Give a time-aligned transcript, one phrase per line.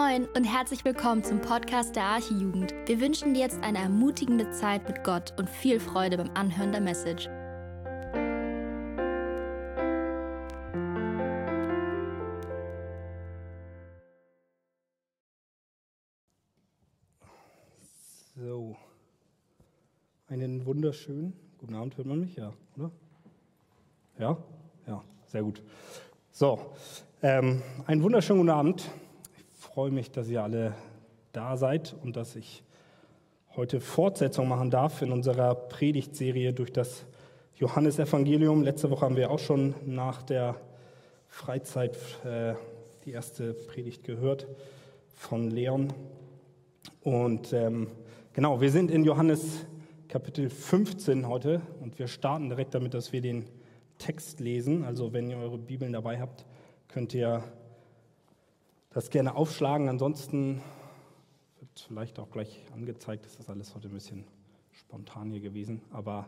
[0.00, 2.72] Moin und herzlich willkommen zum Podcast der Archijugend.
[2.86, 6.80] Wir wünschen dir jetzt eine ermutigende Zeit mit Gott und viel Freude beim Anhören der
[6.80, 7.28] Message.
[18.36, 18.76] So,
[20.28, 22.36] einen wunderschönen guten Abend, hört man mich?
[22.36, 22.90] Ja, oder?
[24.18, 24.36] Ja?
[24.86, 25.62] Ja, sehr gut.
[26.30, 26.72] So,
[27.22, 28.90] ähm, einen wunderschönen guten Abend
[29.74, 30.74] freue mich, dass ihr alle
[31.30, 32.64] da seid und dass ich
[33.54, 37.04] heute Fortsetzung machen darf in unserer Predigtserie durch das
[37.54, 38.64] Johannesevangelium.
[38.64, 40.56] Letzte Woche haben wir auch schon nach der
[41.28, 42.54] Freizeit äh,
[43.04, 44.48] die erste Predigt gehört
[45.14, 45.92] von Leon.
[47.02, 47.92] Und ähm,
[48.32, 49.66] genau, wir sind in Johannes
[50.08, 53.44] Kapitel 15 heute und wir starten direkt damit, dass wir den
[53.98, 54.84] Text lesen.
[54.84, 56.44] Also wenn ihr eure Bibeln dabei habt,
[56.88, 57.44] könnt ihr
[58.90, 59.88] das gerne aufschlagen.
[59.88, 60.60] Ansonsten
[61.60, 63.24] wird vielleicht auch gleich angezeigt.
[63.24, 64.24] Das ist alles heute ein bisschen
[64.72, 65.80] spontan hier gewesen.
[65.92, 66.26] Aber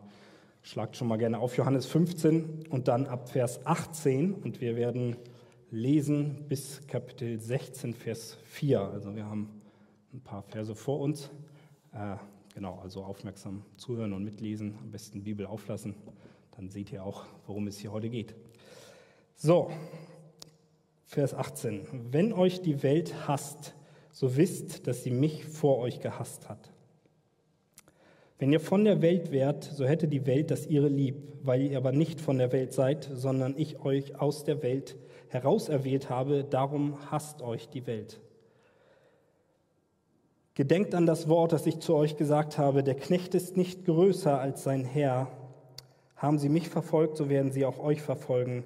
[0.63, 4.35] schlagt schon mal gerne auf Johannes 15 und dann ab Vers 18.
[4.35, 5.17] Und wir werden
[5.71, 8.81] lesen bis Kapitel 16, Vers 4.
[8.81, 9.61] Also wir haben
[10.13, 11.31] ein paar Verse vor uns.
[11.93, 12.17] Äh,
[12.55, 14.79] genau, also aufmerksam zuhören und mitlesen.
[14.81, 15.97] Am besten Bibel auflassen.
[16.57, 18.37] Dann seht ihr auch, worum es hier heute geht.
[19.35, 19.73] So,
[21.13, 21.87] Vers 18.
[22.11, 23.75] Wenn euch die Welt hasst,
[24.13, 26.73] so wisst, dass sie mich vor euch gehasst hat.
[28.39, 31.77] Wenn ihr von der Welt wärt, so hätte die Welt das ihre lieb, weil ihr
[31.77, 34.97] aber nicht von der Welt seid, sondern ich euch aus der Welt
[35.29, 38.19] herauserwählt habe, darum hasst euch die Welt.
[40.55, 44.41] Gedenkt an das Wort, das ich zu euch gesagt habe, der Knecht ist nicht größer
[44.41, 45.31] als sein Herr.
[46.17, 48.65] Haben sie mich verfolgt, so werden sie auch euch verfolgen.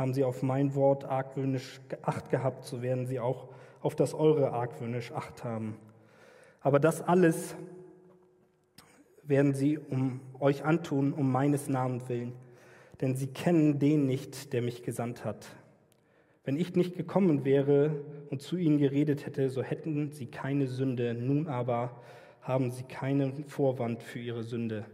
[0.00, 3.48] Haben sie auf mein Wort argwöhnisch Acht gehabt, so werden sie auch
[3.82, 5.76] auf das eure argwöhnisch Acht haben.
[6.62, 7.54] Aber das alles
[9.22, 12.32] werden sie um euch antun, um meines Namens willen,
[13.02, 15.46] denn sie kennen den nicht, der mich gesandt hat.
[16.44, 18.00] Wenn ich nicht gekommen wäre
[18.30, 22.00] und zu ihnen geredet hätte, so hätten sie keine Sünde, nun aber
[22.40, 24.86] haben sie keinen Vorwand für ihre Sünde.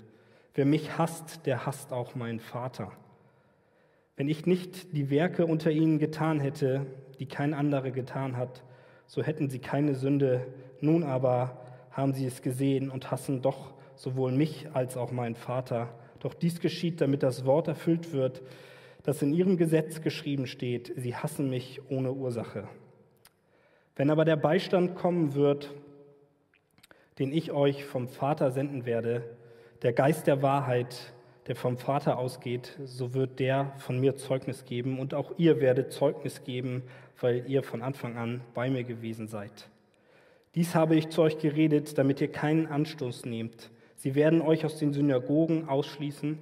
[0.55, 2.91] Wer mich hasst, der hasst auch meinen Vater.
[4.17, 6.87] Wenn ich nicht die Werke unter ihnen getan hätte,
[7.19, 8.65] die kein anderer getan hat,
[9.07, 10.47] so hätten sie keine Sünde.
[10.81, 11.61] Nun aber
[11.91, 15.95] haben sie es gesehen und hassen doch sowohl mich als auch meinen Vater.
[16.21, 18.43] Doch dies geschieht, damit das Wort erfüllt wird,
[19.03, 22.69] das in ihrem Gesetz geschrieben steht, sie hassen mich ohne Ursache.
[23.95, 25.73] Wenn aber der Beistand kommen wird,
[27.19, 29.37] den ich euch vom Vater senden werde,
[29.83, 31.15] der Geist der Wahrheit,
[31.47, 35.93] der vom Vater ausgeht, so wird der von mir Zeugnis geben und auch ihr werdet
[35.93, 36.83] Zeugnis geben,
[37.21, 39.69] weil ihr von Anfang an bei mir gewesen seid.
[40.55, 43.71] Dies habe ich zu euch geredet, damit ihr keinen Anstoß nehmt.
[43.97, 46.39] Sie werden euch aus den Synagogen ausschließen.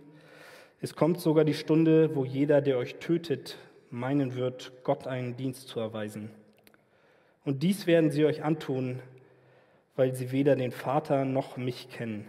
[0.80, 3.58] Es kommt sogar die Stunde, wo jeder, der euch tötet,
[3.90, 6.30] meinen wird, Gott einen Dienst zu erweisen.
[7.44, 9.00] Und dies werden sie euch antun,
[9.96, 12.28] weil sie weder den Vater noch mich kennen.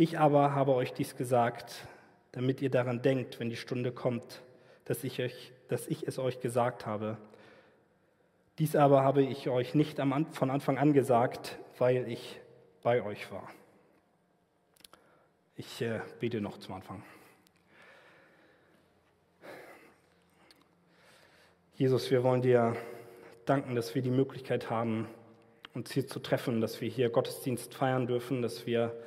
[0.00, 1.86] Ich aber habe euch dies gesagt,
[2.32, 4.40] damit ihr daran denkt, wenn die Stunde kommt,
[4.86, 7.18] dass ich, euch, dass ich es euch gesagt habe.
[8.58, 12.40] Dies aber habe ich euch nicht von Anfang an gesagt, weil ich
[12.82, 13.46] bei euch war.
[15.56, 17.02] Ich äh, bete noch zum Anfang.
[21.74, 22.74] Jesus, wir wollen dir
[23.44, 25.08] danken, dass wir die Möglichkeit haben,
[25.74, 28.98] uns hier zu treffen, dass wir hier Gottesdienst feiern dürfen, dass wir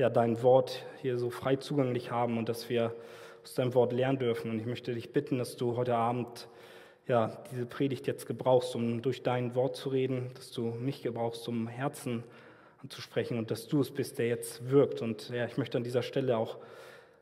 [0.00, 2.94] ja, dein Wort hier so frei zugänglich haben und dass wir
[3.42, 4.50] aus deinem Wort lernen dürfen.
[4.50, 6.48] Und ich möchte dich bitten, dass du heute Abend
[7.06, 11.46] ja, diese Predigt jetzt gebrauchst, um durch dein Wort zu reden, dass du mich gebrauchst,
[11.48, 12.24] um Herzen
[12.82, 15.02] anzusprechen und dass du es bist, der jetzt wirkt.
[15.02, 16.56] Und ja, ich möchte an dieser Stelle auch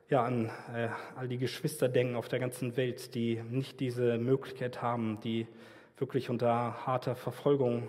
[0.09, 4.83] ja, an äh, all die Geschwister denken auf der ganzen Welt, die nicht diese Möglichkeit
[4.83, 5.49] haben, die
[5.97, 7.89] wirklich unter harter Verfolgung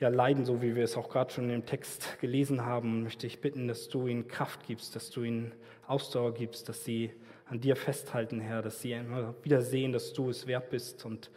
[0.00, 3.40] ja, leiden, so wie wir es auch gerade schon im Text gelesen haben, möchte ich
[3.40, 5.52] bitten, dass du ihnen Kraft gibst, dass du ihnen
[5.86, 7.12] Ausdauer gibst, dass sie
[7.46, 11.30] an dir festhalten, Herr, dass sie immer wieder sehen, dass du es wert bist und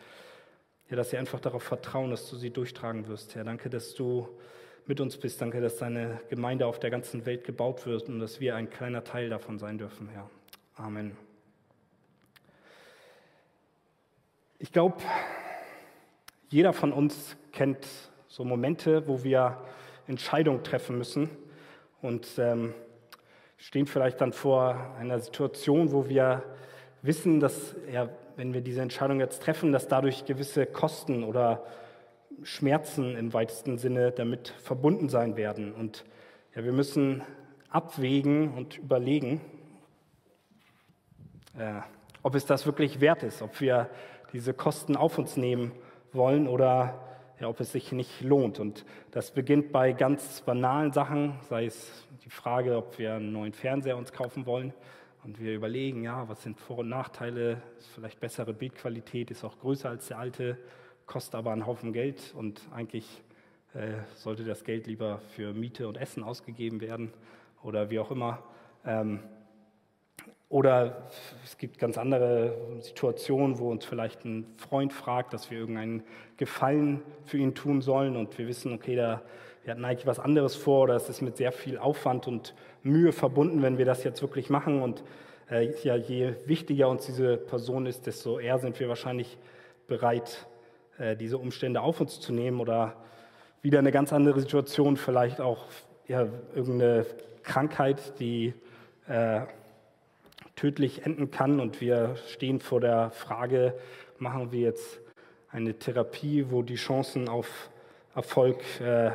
[0.89, 3.44] ja, dass sie einfach darauf vertrauen, dass du sie durchtragen wirst, Herr.
[3.44, 4.27] Danke, dass du
[4.88, 5.42] mit uns bist.
[5.42, 9.03] Danke, dass deine Gemeinde auf der ganzen Welt gebaut wird und dass wir ein kleiner
[9.03, 10.30] Teil davon sein dürfen, Herr.
[10.75, 11.18] Amen.
[14.60, 14.98] Ich glaube,
[16.50, 17.86] jeder von uns kennt
[18.27, 19.57] so Momente, wo wir
[20.07, 21.29] Entscheidungen treffen müssen
[22.01, 22.74] und ähm,
[23.57, 26.44] stehen vielleicht dann vor einer Situation, wo wir
[27.01, 31.63] wissen, dass ja, wenn wir diese Entscheidung jetzt treffen, dass dadurch gewisse Kosten oder
[32.44, 35.74] Schmerzen im weitesten Sinne damit verbunden sein werden.
[35.74, 36.06] Und
[36.56, 37.24] ja, wir müssen
[37.69, 39.41] abwägen und überlegen,
[41.57, 41.81] äh,
[42.21, 43.89] ob es das wirklich wert ist, ob wir
[44.33, 45.71] diese Kosten auf uns nehmen
[46.13, 47.06] wollen oder
[47.39, 48.60] ja, ob es sich nicht lohnt.
[48.60, 53.54] Und das beginnt bei ganz banalen Sachen, sei es die Frage, ob wir einen neuen
[53.54, 54.74] Fernseher uns kaufen wollen.
[55.24, 57.62] Und wir überlegen, ja, was sind Vor- und Nachteile?
[57.80, 60.57] Ist vielleicht bessere Bildqualität, ist auch größer als der alte,
[61.06, 63.24] kostet aber einen Haufen Geld und eigentlich
[63.74, 67.13] äh, sollte das Geld lieber für Miete und Essen ausgegeben werden
[67.62, 68.44] oder wie auch immer.
[68.86, 69.19] Ähm,
[70.50, 71.10] oder
[71.44, 76.04] es gibt ganz andere Situationen, wo uns vielleicht ein Freund fragt, dass wir irgendeinen
[76.38, 79.22] Gefallen für ihn tun sollen und wir wissen, okay, da,
[79.64, 83.12] wir hatten eigentlich was anderes vor oder es ist mit sehr viel Aufwand und Mühe
[83.12, 84.82] verbunden, wenn wir das jetzt wirklich machen.
[84.82, 85.04] Und
[85.52, 89.38] äh, ja, je wichtiger uns diese Person ist, desto eher sind wir wahrscheinlich
[89.88, 90.48] bereit,
[90.98, 92.96] äh, diese Umstände auf uns zu nehmen oder
[93.62, 95.66] wieder eine ganz andere Situation, vielleicht auch
[96.08, 97.06] ja, irgendeine
[97.44, 98.54] Krankheit, die
[99.10, 99.42] äh,
[100.57, 101.62] tödlich enden kann.
[101.62, 103.74] Und wir stehen vor der Frage,
[104.19, 105.00] machen wir jetzt
[105.50, 107.69] eine Therapie, wo die Chancen auf
[108.13, 109.12] Erfolg äh,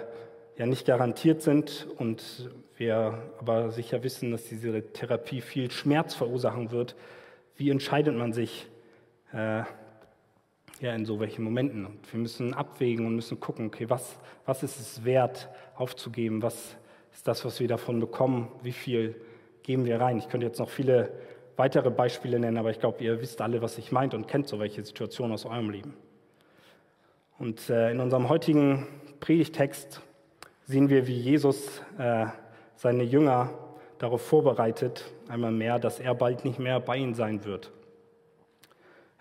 [0.56, 6.70] ja nicht garantiert sind und wir aber sicher wissen, dass diese Therapie viel Schmerz verursachen
[6.70, 6.96] wird.
[7.56, 8.68] Wie entscheidet man sich
[9.32, 9.62] äh,
[10.80, 11.84] ja, in so welchen Momenten?
[11.84, 14.16] Und wir müssen abwägen und müssen gucken, okay, was,
[14.46, 16.42] was ist es wert aufzugeben?
[16.42, 16.76] Was
[17.12, 18.48] ist das, was wir davon bekommen?
[18.62, 19.16] Wie viel
[19.62, 20.18] geben wir rein?
[20.18, 21.12] Ich könnte jetzt noch viele
[21.56, 24.58] weitere Beispiele nennen, aber ich glaube, ihr wisst alle, was ich meint und kennt so
[24.58, 25.94] welche Situationen aus eurem Leben.
[27.38, 28.86] Und äh, in unserem heutigen
[29.20, 30.00] Predigtext
[30.64, 32.26] sehen wir, wie Jesus äh,
[32.76, 33.50] seine Jünger
[33.98, 37.70] darauf vorbereitet, einmal mehr, dass er bald nicht mehr bei ihnen sein wird.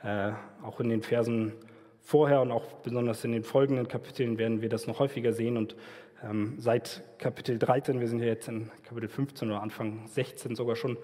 [0.04, 0.32] Äh,
[0.64, 1.54] auch in den Versen
[2.02, 5.58] vorher und auch besonders in den folgenden Kapiteln werden wir das noch häufiger sehen.
[5.58, 5.76] Und
[6.24, 10.76] ähm, seit Kapitel 13, wir sind ja jetzt in Kapitel 15 oder Anfang 16 sogar
[10.76, 10.98] schon,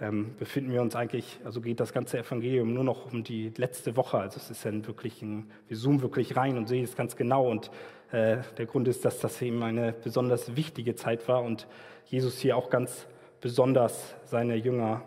[0.00, 3.96] ähm, befinden wir uns eigentlich, also geht das ganze Evangelium nur noch um die letzte
[3.96, 4.18] Woche.
[4.18, 7.48] Also es ist dann wirklich, ein, wir zoomen wirklich rein und sehen es ganz genau.
[7.50, 7.70] Und
[8.12, 11.66] äh, der Grund ist, dass das eben eine besonders wichtige Zeit war und
[12.06, 13.06] Jesus hier auch ganz
[13.40, 15.02] besonders seine Jünger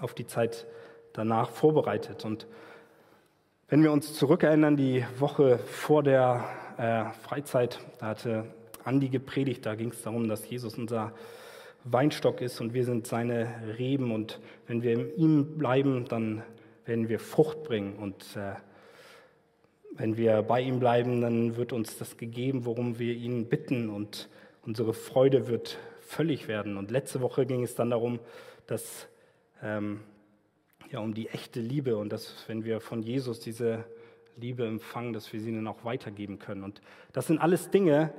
[0.00, 0.66] auf die Zeit
[1.12, 2.24] danach vorbereitet.
[2.24, 2.46] Und
[3.68, 6.44] wenn wir uns zurückerinnern, die Woche vor der
[6.78, 8.44] äh, Freizeit, da hatte
[8.86, 11.12] Andi gepredigt, da ging es darum, dass Jesus unser
[11.84, 13.48] Weinstock ist und wir sind seine
[13.78, 14.12] Reben.
[14.12, 16.42] Und wenn wir in ihm bleiben, dann
[16.84, 17.96] werden wir Frucht bringen.
[17.96, 18.54] Und äh,
[19.92, 23.88] wenn wir bei ihm bleiben, dann wird uns das gegeben, worum wir ihn bitten.
[23.88, 24.28] Und
[24.64, 26.76] unsere Freude wird völlig werden.
[26.76, 28.18] Und letzte Woche ging es dann darum,
[28.66, 29.08] dass
[29.62, 30.00] ähm,
[30.90, 33.84] ja, um die echte Liebe und dass, wenn wir von Jesus diese
[34.36, 36.62] Liebe empfangen, dass wir sie dann auch weitergeben können.
[36.62, 36.80] Und
[37.12, 38.12] das sind alles Dinge,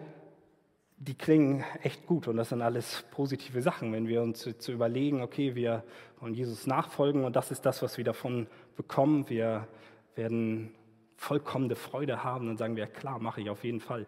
[1.00, 5.22] die klingen echt gut und das sind alles positive Sachen, wenn wir uns zu überlegen,
[5.22, 5.84] okay, wir
[6.20, 9.30] wollen Jesus nachfolgen und das ist das, was wir davon bekommen.
[9.30, 9.68] Wir
[10.16, 10.74] werden
[11.16, 14.08] vollkommene Freude haben, dann sagen wir, klar, mache ich auf jeden Fall.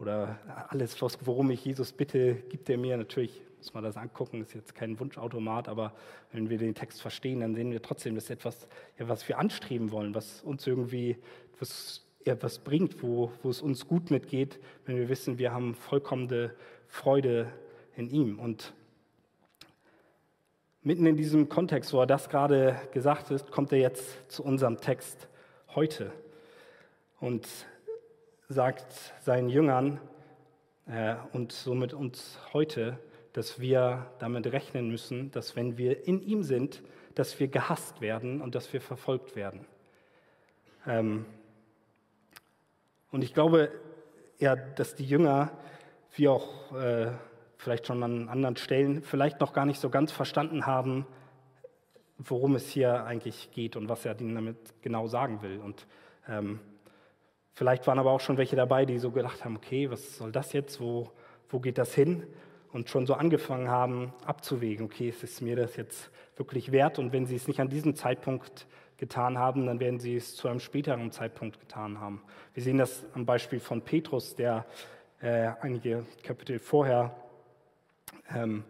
[0.00, 0.38] Oder
[0.70, 2.96] alles, worum ich Jesus bitte, gibt er mir.
[2.96, 5.94] Natürlich muss man das angucken, ist jetzt kein Wunschautomat, aber
[6.32, 9.92] wenn wir den Text verstehen, dann sehen wir trotzdem, das ist etwas, was wir anstreben
[9.92, 11.16] wollen, was uns irgendwie,
[11.60, 16.52] was etwas bringt, wo, wo es uns gut mitgeht, wenn wir wissen, wir haben vollkommene
[16.88, 17.52] Freude
[17.96, 18.38] in ihm.
[18.38, 18.72] Und
[20.82, 24.80] mitten in diesem Kontext, wo er das gerade gesagt ist, kommt er jetzt zu unserem
[24.80, 25.28] Text
[25.74, 26.12] heute
[27.20, 27.48] und
[28.48, 30.00] sagt seinen Jüngern
[30.86, 32.98] äh, und somit uns heute,
[33.32, 36.82] dass wir damit rechnen müssen, dass wenn wir in ihm sind,
[37.14, 39.66] dass wir gehasst werden und dass wir verfolgt werden.
[40.86, 41.24] Ähm,
[43.14, 43.70] und ich glaube,
[44.40, 45.52] ja, dass die Jünger,
[46.16, 47.12] wie auch äh,
[47.58, 51.06] vielleicht schon an anderen Stellen, vielleicht noch gar nicht so ganz verstanden haben,
[52.18, 55.60] worum es hier eigentlich geht und was er ihnen damit genau sagen will.
[55.60, 55.86] Und
[56.28, 56.58] ähm,
[57.52, 60.52] vielleicht waren aber auch schon welche dabei, die so gedacht haben, okay, was soll das
[60.52, 61.12] jetzt, wo,
[61.48, 62.26] wo geht das hin?
[62.72, 66.98] Und schon so angefangen haben abzuwägen, okay, ist es mir das jetzt wirklich wert?
[66.98, 68.66] Und wenn sie es nicht an diesem Zeitpunkt
[68.96, 72.22] getan haben, dann werden sie es zu einem späteren Zeitpunkt getan haben.
[72.54, 74.66] Wir sehen das am Beispiel von Petrus, der
[75.20, 77.14] äh, einige Kapitel vorher,
[78.34, 78.64] ähm,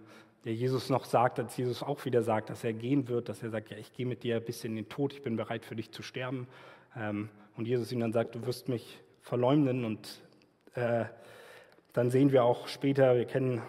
[0.45, 3.51] der Jesus noch sagt, als Jesus auch wieder sagt, dass er gehen wird, dass er
[3.51, 5.91] sagt, ja, ich gehe mit dir bis in den Tod, ich bin bereit für dich
[5.91, 6.47] zu sterben.
[6.97, 9.85] Ähm, und Jesus ihm dann sagt, du wirst mich verleumden.
[9.85, 10.23] Und
[10.75, 11.05] äh,
[11.93, 13.63] dann sehen wir auch später, wir kennen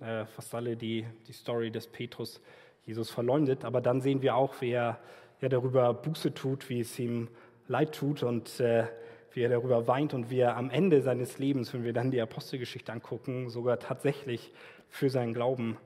[0.00, 2.40] äh, fast alle die, die Story des Petrus,
[2.86, 4.98] Jesus verleumdet, aber dann sehen wir auch, wie er
[5.40, 7.28] ja, darüber Buße tut, wie es ihm
[7.68, 8.86] leid tut und äh,
[9.32, 12.20] wie er darüber weint und wie er am Ende seines Lebens, wenn wir dann die
[12.20, 14.52] Apostelgeschichte angucken, sogar tatsächlich
[14.88, 15.76] für seinen Glauben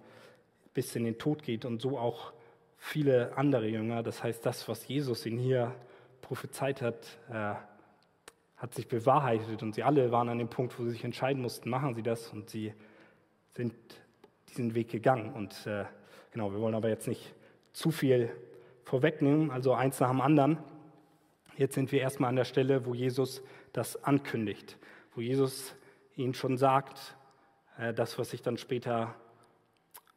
[0.73, 2.33] bis in den Tod geht und so auch
[2.79, 4.03] viele andere Jünger.
[4.03, 5.75] Das heißt, das, was Jesus ihn hier
[6.21, 7.55] prophezeit hat, äh,
[8.57, 11.69] hat sich bewahrheitet und sie alle waren an dem Punkt, wo sie sich entscheiden mussten,
[11.69, 12.73] machen sie das und sie
[13.53, 13.75] sind
[14.49, 15.35] diesen Weg gegangen.
[15.35, 15.85] Und äh,
[16.33, 17.35] genau, wir wollen aber jetzt nicht
[17.73, 18.31] zu viel
[18.85, 20.59] vorwegnehmen, also eins nach dem anderen.
[21.57, 24.79] Jetzt sind wir erstmal an der Stelle, wo Jesus das ankündigt,
[25.15, 25.75] wo Jesus
[26.17, 27.17] ihnen schon sagt,
[27.79, 29.15] äh, das, was sich dann später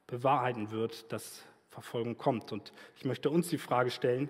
[0.08, 2.52] bewahrheiten wird, dass Verfolgung kommt.
[2.52, 4.30] Und ich möchte uns die Frage stellen,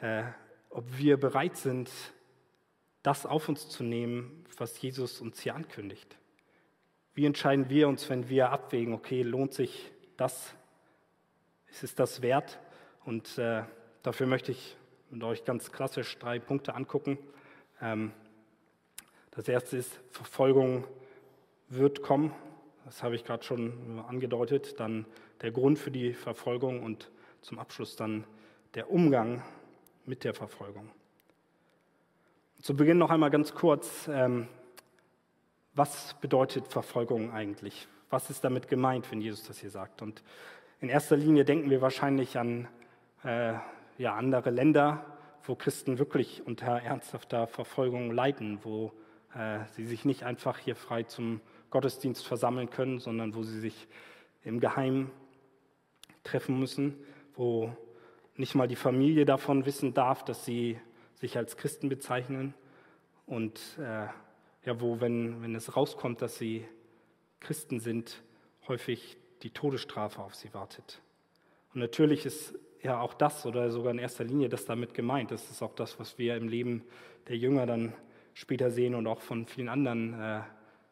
[0.00, 0.22] äh,
[0.70, 1.90] ob wir bereit sind,
[3.02, 6.16] das auf uns zu nehmen, was Jesus uns hier ankündigt.
[7.14, 10.54] Wie entscheiden wir uns, wenn wir abwägen, okay, lohnt sich das,
[11.68, 12.58] ist es das wert?
[13.04, 13.62] Und äh,
[14.02, 14.76] dafür möchte ich
[15.10, 17.18] mit euch ganz klassisch drei Punkte angucken.
[17.80, 18.12] Ähm,
[19.32, 20.84] das erste ist, Verfolgung
[21.68, 22.32] wird kommen.
[22.84, 24.78] Das habe ich gerade schon angedeutet.
[24.78, 25.06] Dann
[25.40, 28.24] der Grund für die Verfolgung und zum Abschluss dann
[28.74, 29.42] der Umgang
[30.06, 30.90] mit der Verfolgung.
[32.60, 34.46] Zu Beginn noch einmal ganz kurz, ähm,
[35.74, 37.88] was bedeutet Verfolgung eigentlich?
[38.10, 40.02] Was ist damit gemeint, wenn Jesus das hier sagt?
[40.02, 40.22] Und
[40.80, 42.68] in erster Linie denken wir wahrscheinlich an
[43.24, 43.54] äh,
[43.98, 45.04] ja, andere Länder,
[45.44, 48.92] wo Christen wirklich unter ernsthafter Verfolgung leiden, wo
[49.34, 53.88] äh, sie sich nicht einfach hier frei zum Gottesdienst versammeln können, sondern wo sie sich
[54.44, 55.10] im Geheimen
[56.24, 56.96] treffen müssen,
[57.34, 57.74] wo
[58.36, 60.78] nicht mal die Familie davon wissen darf, dass sie
[61.14, 62.54] sich als Christen bezeichnen
[63.26, 64.06] und äh,
[64.64, 66.66] ja, wo, wenn, wenn es rauskommt, dass sie
[67.40, 68.22] Christen sind,
[68.68, 71.00] häufig die Todesstrafe auf sie wartet.
[71.74, 75.30] Und natürlich ist ja auch das oder sogar in erster Linie das damit gemeint.
[75.30, 76.82] Das ist auch das, was wir im Leben
[77.28, 77.92] der Jünger dann
[78.34, 80.40] später sehen und auch von vielen anderen äh,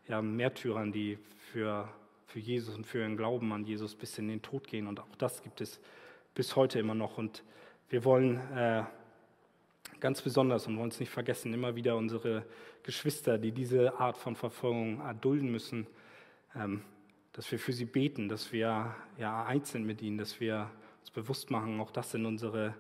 [0.09, 1.19] ja, Märtyrern, die
[1.53, 1.89] für,
[2.27, 4.87] für Jesus und für ihren Glauben an Jesus bis in den Tod gehen.
[4.87, 5.81] Und auch das gibt es
[6.35, 7.19] bis heute immer noch.
[7.19, 7.43] Und
[7.89, 8.85] wir wollen äh,
[9.99, 12.45] ganz besonders und wollen es nicht vergessen, immer wieder unsere
[12.83, 15.87] Geschwister, die diese Art von Verfolgung erdulden müssen,
[16.55, 16.83] ähm,
[17.33, 20.71] dass wir für sie beten, dass wir ja eins sind mit ihnen, dass wir
[21.11, 22.75] uns bewusst machen, auch das sind unsere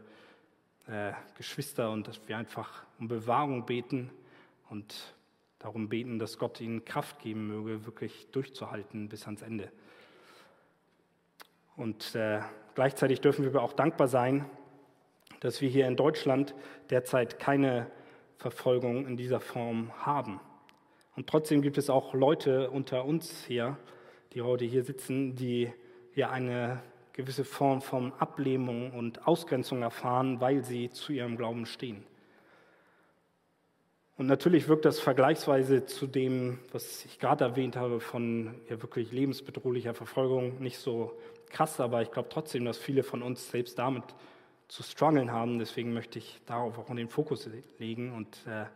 [0.86, 4.10] äh, Geschwister und dass wir einfach um Bewahrung beten
[4.68, 5.14] und
[5.58, 9.70] darum beten, dass Gott ihnen Kraft geben möge, wirklich durchzuhalten bis ans Ende.
[11.76, 12.40] Und äh,
[12.74, 14.44] gleichzeitig dürfen wir auch dankbar sein,
[15.40, 16.54] dass wir hier in Deutschland
[16.90, 17.90] derzeit keine
[18.36, 20.40] Verfolgung in dieser Form haben.
[21.16, 23.76] Und trotzdem gibt es auch Leute unter uns hier,
[24.32, 25.72] die heute hier sitzen, die
[26.14, 32.04] ja eine gewisse Form von Ablehnung und Ausgrenzung erfahren, weil sie zu ihrem Glauben stehen.
[34.16, 39.12] Und natürlich wirkt das vergleichsweise zu dem, was ich gerade erwähnt habe, von ja wirklich
[39.12, 44.04] lebensbedrohlicher Verfolgung nicht so krass, aber ich glaube trotzdem, dass viele von uns selbst damit
[44.68, 45.58] zu strugglen haben.
[45.58, 47.48] Deswegen möchte ich darauf auch den Fokus
[47.78, 48.12] legen.
[48.12, 48.66] Und äh,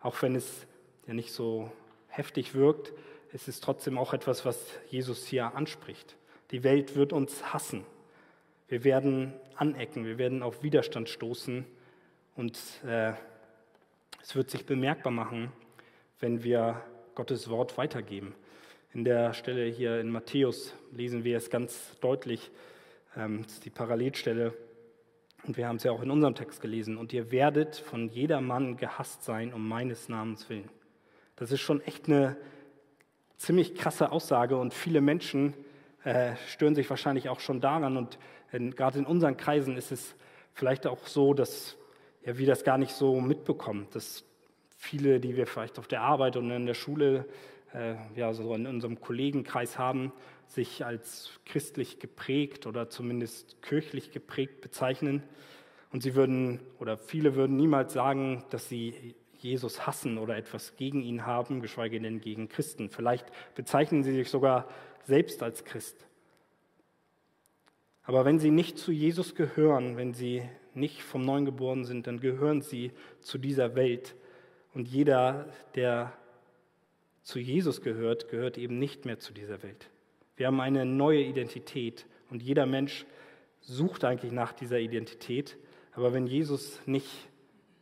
[0.00, 0.66] auch wenn es
[1.06, 1.70] ja nicht so
[2.08, 2.92] heftig wirkt,
[3.32, 4.58] ist es trotzdem auch etwas, was
[4.90, 6.16] Jesus hier anspricht.
[6.50, 7.84] Die Welt wird uns hassen.
[8.68, 11.66] Wir werden anecken, wir werden auf Widerstand stoßen
[12.36, 13.12] und äh,
[14.22, 15.52] es wird sich bemerkbar machen,
[16.20, 16.82] wenn wir
[17.14, 18.34] Gottes Wort weitergeben.
[18.94, 22.50] In der Stelle hier in Matthäus lesen wir es ganz deutlich,
[23.14, 24.54] ähm, das ist die Parallelstelle,
[25.46, 28.78] und wir haben es ja auch in unserem Text gelesen, und ihr werdet von jedermann
[28.78, 30.70] gehasst sein um meines Namens willen.
[31.36, 32.36] Das ist schon echt eine
[33.36, 35.54] ziemlich krasse Aussage und viele Menschen
[36.08, 37.98] äh, stören sich wahrscheinlich auch schon daran.
[37.98, 38.18] Und
[38.50, 40.14] gerade in unseren Kreisen ist es
[40.54, 41.76] vielleicht auch so, dass
[42.24, 44.24] ja, wir das gar nicht so mitbekommen, dass
[44.70, 47.26] viele, die wir vielleicht auf der Arbeit und in der Schule,
[47.74, 50.12] äh, ja, so in unserem Kollegenkreis haben,
[50.46, 55.22] sich als christlich geprägt oder zumindest kirchlich geprägt bezeichnen.
[55.92, 61.02] Und sie würden, oder viele würden niemals sagen, dass sie Jesus hassen oder etwas gegen
[61.02, 62.90] ihn haben, geschweige denn gegen Christen.
[62.90, 64.68] Vielleicht bezeichnen sie sich sogar
[65.04, 66.06] selbst als Christ.
[68.02, 70.42] Aber wenn sie nicht zu Jesus gehören, wenn sie
[70.74, 74.14] nicht vom Neuen geboren sind, dann gehören sie zu dieser Welt.
[74.72, 76.12] Und jeder, der
[77.22, 79.90] zu Jesus gehört, gehört eben nicht mehr zu dieser Welt.
[80.36, 83.04] Wir haben eine neue Identität und jeder Mensch
[83.60, 85.58] sucht eigentlich nach dieser Identität.
[85.92, 87.28] Aber wenn Jesus nicht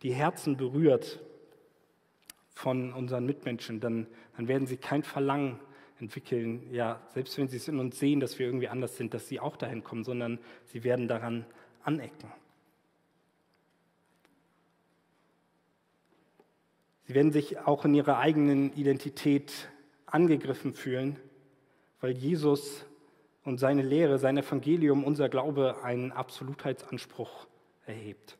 [0.03, 1.21] die Herzen berührt
[2.57, 5.61] von unseren Mitmenschen, dann, dann werden sie kein Verlangen
[6.01, 9.29] entwickeln, ja, selbst wenn sie es in uns sehen, dass wir irgendwie anders sind, dass
[9.29, 11.45] sie auch dahin kommen, sondern sie werden daran
[11.85, 12.33] anecken.
[17.05, 19.69] Sie werden sich auch in ihrer eigenen Identität
[20.07, 21.17] angegriffen fühlen,
[22.01, 22.87] weil Jesus
[23.45, 27.47] und seine Lehre, sein Evangelium, unser Glaube einen Absolutheitsanspruch
[27.85, 28.39] erhebt.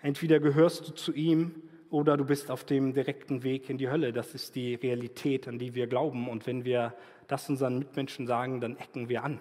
[0.00, 4.14] Entweder gehörst du zu ihm oder du bist auf dem direkten Weg in die Hölle.
[4.14, 6.26] Das ist die Realität, an die wir glauben.
[6.26, 6.94] Und wenn wir
[7.28, 9.40] das unseren Mitmenschen sagen, dann ecken wir an.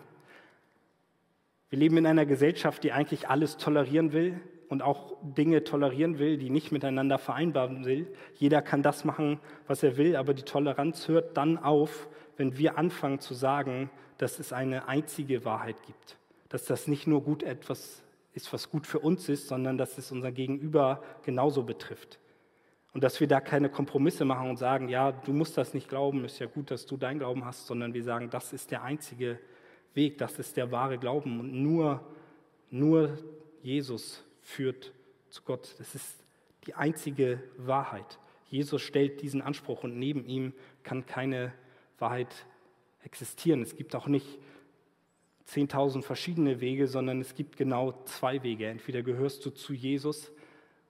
[1.69, 6.37] Wir leben in einer Gesellschaft, die eigentlich alles tolerieren will und auch Dinge tolerieren will,
[6.37, 8.13] die nicht miteinander vereinbaren will.
[8.35, 12.77] Jeder kann das machen, was er will, aber die Toleranz hört dann auf, wenn wir
[12.77, 16.17] anfangen zu sagen, dass es eine einzige Wahrheit gibt.
[16.49, 18.03] Dass das nicht nur gut etwas
[18.33, 22.19] ist, was gut für uns ist, sondern dass es unser Gegenüber genauso betrifft.
[22.93, 26.25] Und dass wir da keine Kompromisse machen und sagen, ja, du musst das nicht glauben,
[26.25, 29.39] ist ja gut, dass du dein Glauben hast, sondern wir sagen, das ist der einzige
[29.93, 32.05] Weg, das ist der wahre Glauben und nur,
[32.69, 33.17] nur
[33.61, 34.91] Jesus führt
[35.29, 35.73] zu Gott.
[35.77, 36.23] Das ist
[36.65, 38.19] die einzige Wahrheit.
[38.47, 41.53] Jesus stellt diesen Anspruch und neben ihm kann keine
[41.99, 42.45] Wahrheit
[43.03, 43.61] existieren.
[43.61, 44.39] Es gibt auch nicht
[45.47, 48.67] 10.000 verschiedene Wege, sondern es gibt genau zwei Wege.
[48.67, 50.31] Entweder gehörst du zu Jesus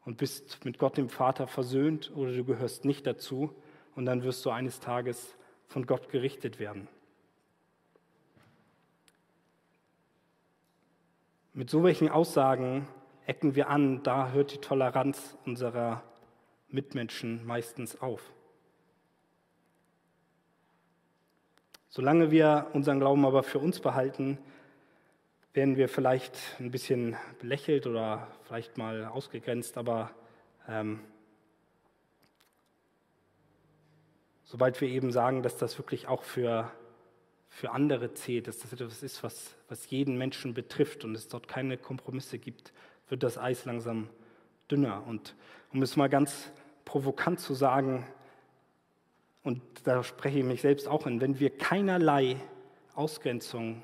[0.05, 3.53] und bist mit Gott dem Vater versöhnt oder du gehörst nicht dazu
[3.96, 5.36] und dann wirst du eines Tages
[5.67, 6.88] von Gott gerichtet werden.
[11.53, 12.88] Mit so welchen Aussagen
[13.25, 16.03] ecken wir an, da hört die Toleranz unserer
[16.70, 18.31] Mitmenschen meistens auf.
[21.89, 24.38] Solange wir unseren Glauben aber für uns behalten,
[25.53, 30.12] werden wir vielleicht ein bisschen belächelt oder vielleicht mal ausgegrenzt, aber
[30.67, 31.01] ähm,
[34.46, 36.72] sobald wir eben sagen, dass das wirklich auch für,
[37.50, 41.50] für andere zählt, dass das etwas ist, was, was jeden Menschen betrifft und es dort
[41.50, 42.72] keine Kompromisse gibt,
[43.10, 44.10] wird das Eis langsam
[44.70, 45.05] dünner.
[45.05, 45.36] Und
[45.74, 46.50] um es mal ganz
[46.86, 48.06] provokant zu sagen,
[49.43, 52.38] und da spreche ich mich selbst auch in, wenn wir keinerlei
[52.93, 53.84] Ausgrenzung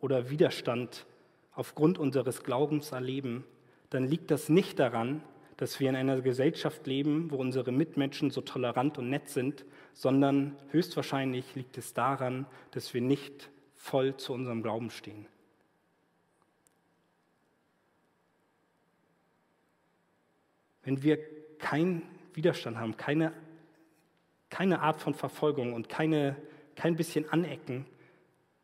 [0.00, 1.06] oder Widerstand
[1.52, 3.44] aufgrund unseres Glaubens erleben,
[3.90, 5.22] dann liegt das nicht daran,
[5.56, 10.56] dass wir in einer Gesellschaft leben, wo unsere Mitmenschen so tolerant und nett sind, sondern
[10.70, 15.26] höchstwahrscheinlich liegt es daran, dass wir nicht voll zu unserem Glauben stehen.
[20.84, 21.18] Wenn wir
[21.58, 22.02] keinen
[22.34, 23.32] Widerstand haben, keine,
[24.50, 26.36] keine Art von Verfolgung und keine,
[26.76, 27.84] kein bisschen Anecken,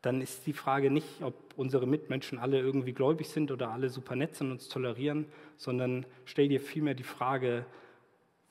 [0.05, 4.15] dann ist die Frage nicht, ob unsere Mitmenschen alle irgendwie gläubig sind oder alle super
[4.15, 5.25] nett sind und uns tolerieren,
[5.57, 7.65] sondern stell dir vielmehr die Frage,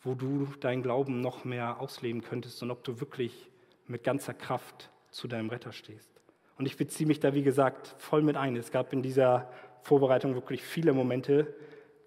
[0.02, 3.48] wo du deinen Glauben noch mehr ausleben könntest und ob du wirklich
[3.86, 6.10] mit ganzer Kraft zu deinem Retter stehst.
[6.58, 8.56] Und ich beziehe mich da, wie gesagt, voll mit ein.
[8.56, 9.48] Es gab in dieser
[9.82, 11.54] Vorbereitung wirklich viele Momente,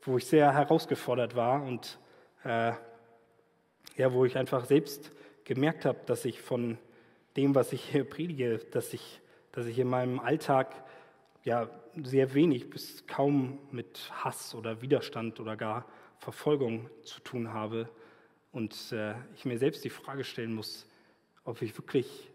[0.02, 2.00] wo ich sehr herausgefordert war und
[2.44, 2.74] äh,
[3.96, 5.12] ja, wo ich einfach selbst
[5.46, 6.78] gemerkt habe, dass ich von
[7.38, 9.22] dem, was ich hier predige, dass ich
[9.58, 10.76] dass ich in meinem Alltag
[11.44, 15.88] ja sehr wenig bis kaum mit Hass oder Widerstand oder gar
[16.20, 17.90] Verfolgung zu tun habe
[18.52, 20.86] und äh, ich mir selbst die Frage stellen muss,
[21.44, 22.30] ob ich wirklich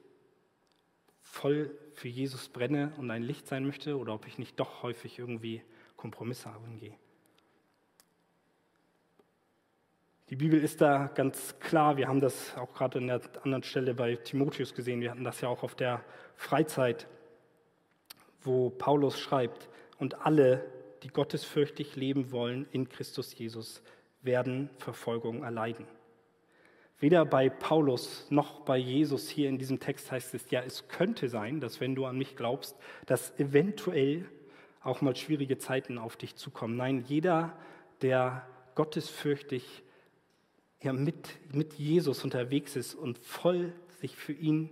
[1.21, 5.21] voll für Jesus brenne und ein Licht sein möchte oder ob ich nicht doch häufig
[5.21, 5.63] irgendwie
[5.97, 6.97] Kompromisse eingehe.
[10.33, 11.99] Die Bibel ist da ganz klar.
[11.99, 15.03] Wir haben das auch gerade an der anderen Stelle bei Timotheus gesehen.
[15.03, 16.03] Wir hatten das ja auch auf der
[16.37, 17.07] Freizeit,
[18.41, 19.69] wo Paulus schreibt,
[19.99, 20.65] und alle,
[21.03, 23.83] die gottesfürchtig leben wollen in Christus Jesus,
[24.23, 25.87] werden Verfolgung erleiden.
[26.99, 31.29] Weder bei Paulus noch bei Jesus hier in diesem Text heißt es, ja, es könnte
[31.29, 34.25] sein, dass wenn du an mich glaubst, dass eventuell
[34.83, 36.79] auch mal schwierige Zeiten auf dich zukommen.
[36.79, 37.55] Nein, jeder,
[38.01, 39.85] der gottesfürchtig
[40.83, 44.69] ja, mit, mit Jesus unterwegs ist und voll sich für ihn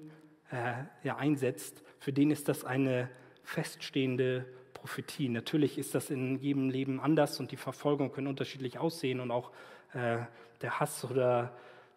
[0.51, 3.09] äh, ja, einsetzt, für den ist das eine
[3.43, 4.45] feststehende
[4.75, 5.29] Prophetie.
[5.29, 9.51] Natürlich ist das in jedem Leben anders und die Verfolgung können unterschiedlich aussehen und auch
[9.93, 10.19] äh,
[10.63, 11.55] der Hass oder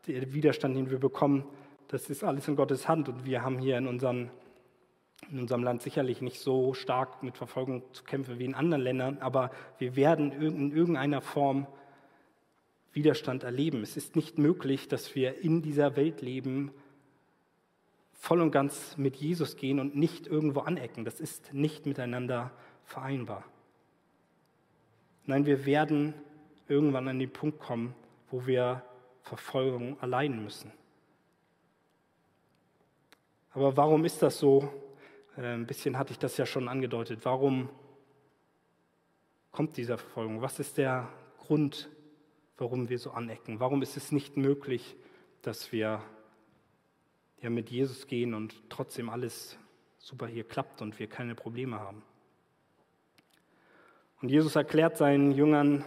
[0.07, 1.45] der Widerstand, den wir bekommen,
[1.87, 4.29] das ist alles in Gottes Hand und wir haben hier in, unseren,
[5.31, 9.17] in unserem Land sicherlich nicht so stark mit Verfolgung zu kämpfen wie in anderen Ländern,
[9.19, 11.67] aber wir werden in irgendeiner Form
[12.93, 13.81] Widerstand erleben.
[13.81, 16.71] Es ist nicht möglich, dass wir in dieser Welt leben,
[18.13, 21.03] voll und ganz mit Jesus gehen und nicht irgendwo anecken.
[21.03, 22.51] Das ist nicht miteinander
[22.85, 23.43] vereinbar.
[25.25, 26.13] Nein, wir werden
[26.67, 27.95] irgendwann an den Punkt kommen,
[28.29, 28.83] wo wir
[29.21, 30.71] Verfolgung erleiden müssen.
[33.51, 34.69] Aber warum ist das so?
[35.37, 37.19] Äh, ein bisschen hatte ich das ja schon angedeutet.
[37.23, 37.69] Warum
[39.51, 40.41] kommt diese Verfolgung?
[40.41, 41.89] Was ist der Grund
[42.57, 43.59] warum wir so anecken?
[43.59, 44.95] Warum ist es nicht möglich,
[45.41, 46.01] dass wir
[47.41, 49.57] ja mit Jesus gehen und trotzdem alles
[49.97, 52.03] super hier klappt und wir keine Probleme haben?
[54.21, 55.83] Und Jesus erklärt seinen Jüngern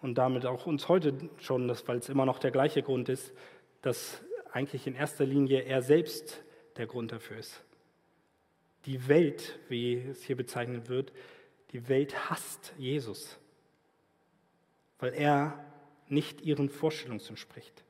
[0.00, 3.32] und damit auch uns heute schon, weil es immer noch der gleiche Grund ist,
[3.82, 6.44] dass eigentlich in erster Linie er selbst
[6.76, 7.64] der Grund dafür ist.
[8.84, 11.12] Die Welt, wie es hier bezeichnet wird,
[11.72, 13.38] die Welt hasst Jesus,
[14.98, 15.64] weil er
[16.08, 17.84] nicht ihren Vorstellungen entspricht.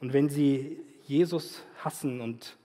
[0.00, 2.56] Und wenn sie Jesus hassen und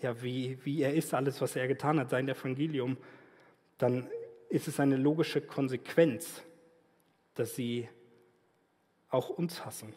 [0.00, 2.96] ja, wie, wie er ist, alles, was er getan hat, sein Evangelium,
[3.78, 4.08] dann
[4.48, 6.42] ist es eine logische Konsequenz,
[7.34, 7.88] dass sie
[9.10, 9.94] auch uns hassen,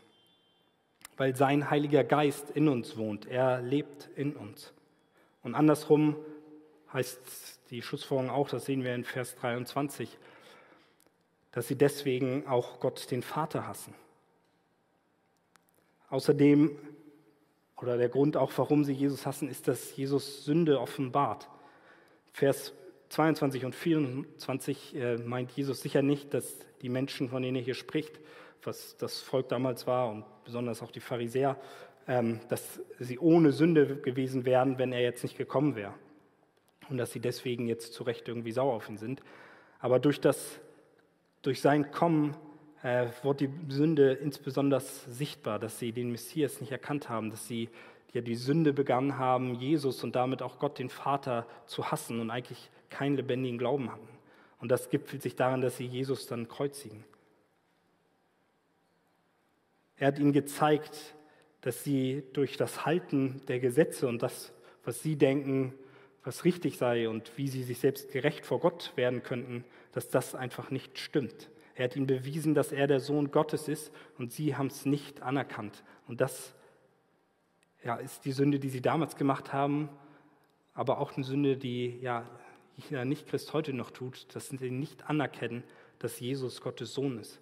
[1.18, 4.74] weil sein Heiliger Geist in uns wohnt, er lebt in uns.
[5.44, 6.16] Und andersrum
[6.94, 10.18] heißt die Schlussfolgerung auch, das sehen wir in Vers 23,
[11.52, 13.94] dass sie deswegen auch Gott den Vater hassen.
[16.10, 16.78] Außerdem,
[17.78, 21.50] oder der Grund auch, warum sie Jesus hassen, ist, dass Jesus Sünde offenbart.
[22.34, 22.74] Vers
[23.10, 27.76] 22 und 24 äh, meint Jesus sicher nicht, dass die Menschen, von denen er hier
[27.76, 28.20] spricht,
[28.64, 31.58] was das Volk damals war und besonders auch die Pharisäer,
[32.08, 35.94] ähm, dass sie ohne Sünde gewesen wären, wenn er jetzt nicht gekommen wäre.
[36.90, 39.22] Und dass sie deswegen jetzt zu Recht irgendwie sauer auf ihn sind.
[39.80, 40.60] Aber durch, das,
[41.42, 42.36] durch sein Kommen
[42.84, 47.70] äh, wurde die Sünde insbesondere sichtbar, dass sie den Messias nicht erkannt haben, dass sie
[48.14, 52.30] ja die Sünde begangen haben, Jesus und damit auch Gott, den Vater, zu hassen und
[52.30, 54.08] eigentlich keinen lebendigen Glauben hatten.
[54.60, 57.04] Und das gipfelt sich daran, dass sie Jesus dann kreuzigen.
[59.98, 61.16] Er hat ihnen gezeigt,
[61.62, 64.52] dass sie durch das Halten der Gesetze und das,
[64.84, 65.74] was sie denken,
[66.24, 70.36] was richtig sei und wie sie sich selbst gerecht vor Gott werden könnten, dass das
[70.36, 71.50] einfach nicht stimmt.
[71.76, 75.22] Er hat ihnen bewiesen, dass er der Sohn Gottes ist und sie haben es nicht
[75.22, 75.84] anerkannt.
[76.08, 76.54] Und das
[77.84, 79.90] ja, ist die Sünde, die sie damals gemacht haben,
[80.74, 82.26] aber auch eine Sünde, die ja
[82.78, 85.64] jeder Nicht-Christ heute noch tut, dass sie nicht anerkennen,
[86.00, 87.40] dass Jesus Gottes Sohn ist.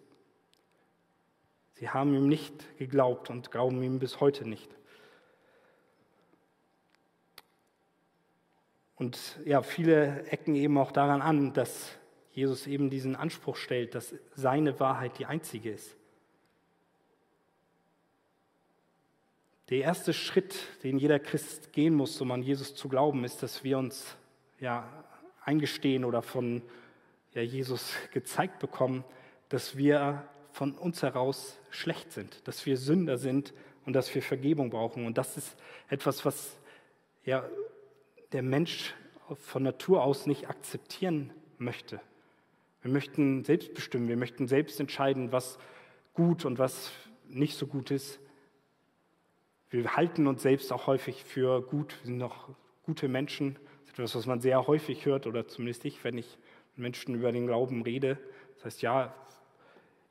[1.73, 4.69] Sie haben ihm nicht geglaubt und glauben ihm bis heute nicht.
[8.95, 11.98] Und ja, viele ecken eben auch daran an, dass
[12.31, 15.95] Jesus eben diesen Anspruch stellt, dass seine Wahrheit die einzige ist.
[19.69, 23.63] Der erste Schritt, den jeder Christ gehen muss, um an Jesus zu glauben, ist, dass
[23.63, 24.15] wir uns
[24.59, 24.87] ja,
[25.45, 26.63] eingestehen oder von
[27.33, 29.03] ja, Jesus gezeigt bekommen,
[29.49, 33.53] dass wir von uns heraus schlecht sind, dass wir Sünder sind
[33.85, 35.05] und dass wir Vergebung brauchen.
[35.05, 35.55] Und das ist
[35.87, 36.57] etwas, was
[37.23, 37.47] ja,
[38.31, 38.95] der Mensch
[39.35, 42.01] von Natur aus nicht akzeptieren möchte.
[42.81, 45.59] Wir möchten selbst bestimmen, wir möchten selbst entscheiden, was
[46.13, 46.91] gut und was
[47.27, 48.19] nicht so gut ist.
[49.69, 52.49] Wir halten uns selbst auch häufig für gut, wir sind noch
[52.83, 53.55] gute Menschen.
[53.55, 56.37] Das ist etwas, was man sehr häufig hört, oder zumindest ich, wenn ich
[56.75, 58.17] mit Menschen über den Glauben rede.
[58.55, 59.13] Das heißt, ja,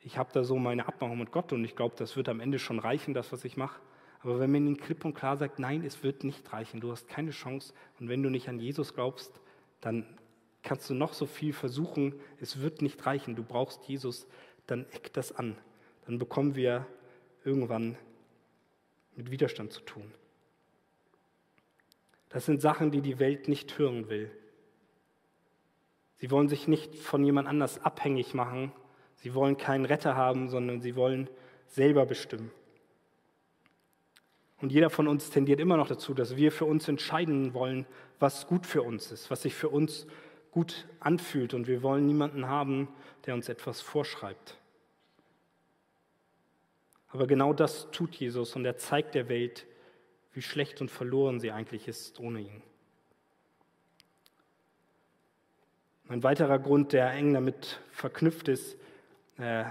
[0.01, 2.59] ich habe da so meine Abmachung mit Gott und ich glaube, das wird am Ende
[2.59, 3.81] schon reichen, das, was ich mache.
[4.21, 7.07] Aber wenn man ihnen klipp und klar sagt, nein, es wird nicht reichen, du hast
[7.07, 9.39] keine Chance und wenn du nicht an Jesus glaubst,
[9.81, 10.05] dann
[10.69, 14.27] kannst du noch so viel versuchen, es wird nicht reichen, du brauchst Jesus,
[14.67, 15.57] dann eckt das an.
[16.05, 16.85] Dann bekommen wir
[17.43, 17.97] irgendwann
[19.15, 20.03] mit Widerstand zu tun.
[22.29, 24.29] Das sind Sachen, die die Welt nicht hören will.
[26.17, 28.71] Sie wollen sich nicht von jemand anders abhängig machen.
[29.15, 31.31] Sie wollen keinen Retter haben, sondern sie wollen
[31.65, 32.51] selber bestimmen.
[34.61, 37.87] Und jeder von uns tendiert immer noch dazu, dass wir für uns entscheiden wollen,
[38.19, 40.05] was gut für uns ist, was sich für uns
[40.51, 41.53] gut anfühlt.
[41.53, 42.87] Und wir wollen niemanden haben,
[43.25, 44.57] der uns etwas vorschreibt.
[47.09, 49.65] Aber genau das tut Jesus und er zeigt der Welt,
[50.33, 52.61] wie schlecht und verloren sie eigentlich ist ohne ihn.
[56.07, 58.77] Ein weiterer Grund, der eng damit verknüpft ist,
[59.37, 59.65] äh,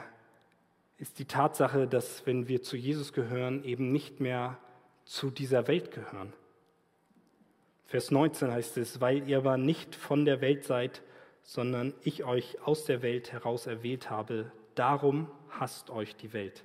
[0.98, 4.58] ist die Tatsache, dass wenn wir zu Jesus gehören, eben nicht mehr
[5.04, 6.32] zu dieser Welt gehören.
[7.88, 11.02] Vers 19 heißt es, weil ihr aber nicht von der Welt seid,
[11.42, 16.64] sondern ich euch aus der Welt heraus erwählt habe, darum hasst euch die Welt.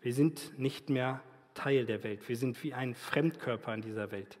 [0.00, 4.38] Wir sind nicht mehr Teil der Welt, wir sind wie ein Fremdkörper in dieser Welt.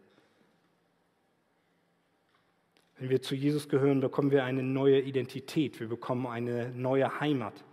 [2.96, 7.64] Wenn wir zu Jesus gehören, bekommen wir eine neue Identität, wir bekommen eine neue Heimat.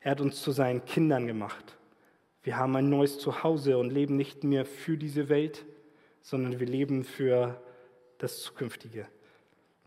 [0.00, 1.76] Er hat uns zu seinen Kindern gemacht.
[2.42, 5.64] Wir haben ein neues Zuhause und leben nicht mehr für diese Welt,
[6.22, 7.60] sondern wir leben für
[8.18, 9.06] das Zukünftige.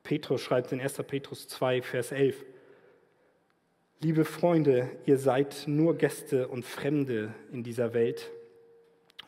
[0.04, 0.98] Petrus schreibt in 1.
[1.08, 2.44] Petrus 2, Vers 11,
[4.04, 8.32] Liebe Freunde, ihr seid nur Gäste und Fremde in dieser Welt.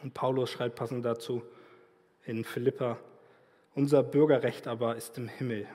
[0.01, 1.43] Und Paulus schreibt passend dazu
[2.25, 2.97] in Philippa,
[3.75, 5.67] unser Bürgerrecht aber ist im Himmel.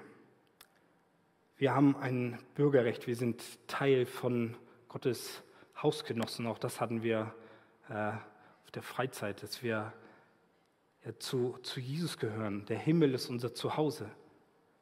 [1.58, 4.56] Wir haben ein Bürgerrecht, wir sind Teil von
[4.88, 5.44] Gottes
[5.80, 6.48] Hausgenossen.
[6.48, 7.32] Auch das hatten wir
[7.88, 8.12] äh,
[8.64, 9.92] auf der Freizeit, dass wir
[11.04, 12.64] ja, zu, zu Jesus gehören.
[12.66, 14.10] Der Himmel ist unser Zuhause.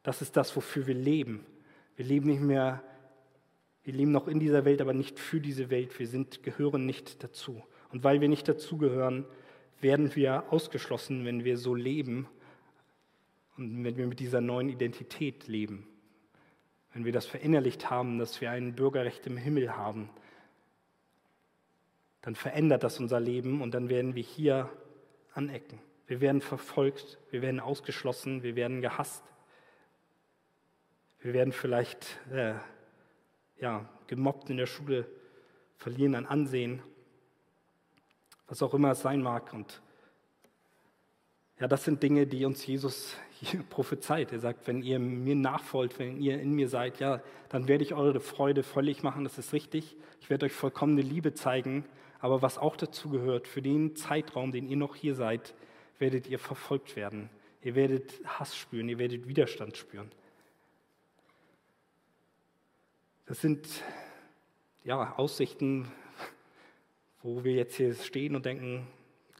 [0.03, 1.45] Das ist das, wofür wir leben.
[1.95, 2.83] Wir leben nicht mehr
[3.87, 5.97] wir leben noch in dieser Welt, aber nicht für diese Welt.
[5.97, 7.63] Wir sind, gehören nicht dazu.
[7.89, 9.23] Und weil wir nicht dazugehören,
[9.79, 12.27] werden wir ausgeschlossen, wenn wir so leben
[13.55, 15.87] und wenn wir mit dieser neuen Identität leben.
[16.91, 20.09] Wenn wir das verinnerlicht haben, dass wir ein Bürgerrecht im Himmel haben,
[22.19, 24.69] dann verändert das unser Leben und dann werden wir hier
[25.33, 25.79] anecken.
[26.07, 29.23] Wir werden verfolgt, wir werden ausgeschlossen, wir werden gehasst.
[31.19, 32.53] Wir werden vielleicht äh,
[33.59, 35.05] ja, gemobbt in der Schule,
[35.75, 36.81] verlieren an Ansehen,
[38.47, 39.53] was auch immer es sein mag.
[39.53, 39.81] Und
[41.59, 44.31] ja, das sind Dinge, die uns Jesus hier prophezeit.
[44.31, 47.93] Er sagt, wenn ihr mir nachfolgt, wenn ihr in mir seid, ja, dann werde ich
[47.93, 49.97] eure Freude völlig machen, das ist richtig.
[50.21, 51.83] Ich werde euch vollkommene Liebe zeigen.
[52.19, 55.53] Aber was auch dazu gehört, für den Zeitraum, den ihr noch hier seid,
[55.99, 57.29] werdet ihr verfolgt werden.
[57.61, 60.11] Ihr werdet Hass spüren, ihr werdet Widerstand spüren.
[63.25, 63.67] Das sind
[64.83, 65.91] ja, Aussichten,
[67.21, 68.87] wo wir jetzt hier stehen und denken,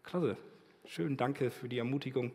[0.03, 0.35] klasse,
[0.85, 2.33] schön, danke für die Ermutigung,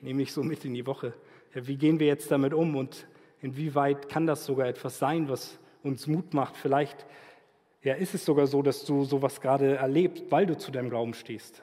[0.00, 1.14] nehme ich so mit in die Woche.
[1.54, 3.08] Ja, wie gehen wir jetzt damit um und
[3.42, 6.56] inwieweit kann das sogar etwas sein, was uns Mut macht?
[6.56, 7.06] Vielleicht
[7.82, 11.14] ja, ist es sogar so, dass du sowas gerade erlebst, weil du zu deinem Glauben
[11.14, 11.62] stehst.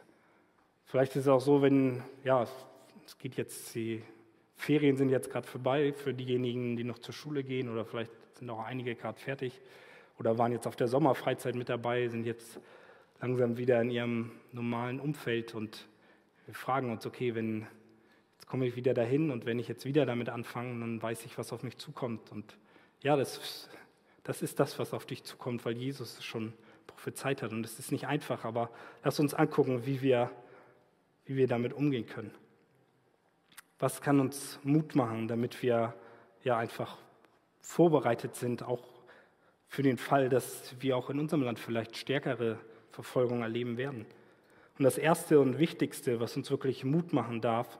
[0.91, 2.45] Vielleicht ist es auch so, wenn, ja,
[3.05, 4.03] es geht jetzt, die
[4.57, 8.49] Ferien sind jetzt gerade vorbei für diejenigen, die noch zur Schule gehen oder vielleicht sind
[8.49, 9.61] auch einige gerade fertig
[10.19, 12.59] oder waren jetzt auf der Sommerfreizeit mit dabei, sind jetzt
[13.21, 15.87] langsam wieder in ihrem normalen Umfeld und
[16.45, 17.65] wir fragen uns, okay, wenn
[18.33, 21.37] jetzt komme ich wieder dahin und wenn ich jetzt wieder damit anfange, dann weiß ich,
[21.37, 22.33] was auf mich zukommt.
[22.33, 22.57] Und
[23.01, 23.69] ja, das,
[24.23, 26.51] das ist das, was auf dich zukommt, weil Jesus es schon
[26.85, 27.53] prophezeit hat.
[27.53, 28.69] Und es ist nicht einfach, aber
[29.05, 30.29] lass uns angucken, wie wir,
[31.25, 32.31] wie wir damit umgehen können.
[33.79, 35.93] Was kann uns Mut machen, damit wir
[36.43, 36.97] ja einfach
[37.59, 38.83] vorbereitet sind, auch
[39.67, 42.59] für den Fall, dass wir auch in unserem Land vielleicht stärkere
[42.91, 44.05] Verfolgung erleben werden.
[44.77, 47.79] Und das Erste und Wichtigste, was uns wirklich Mut machen darf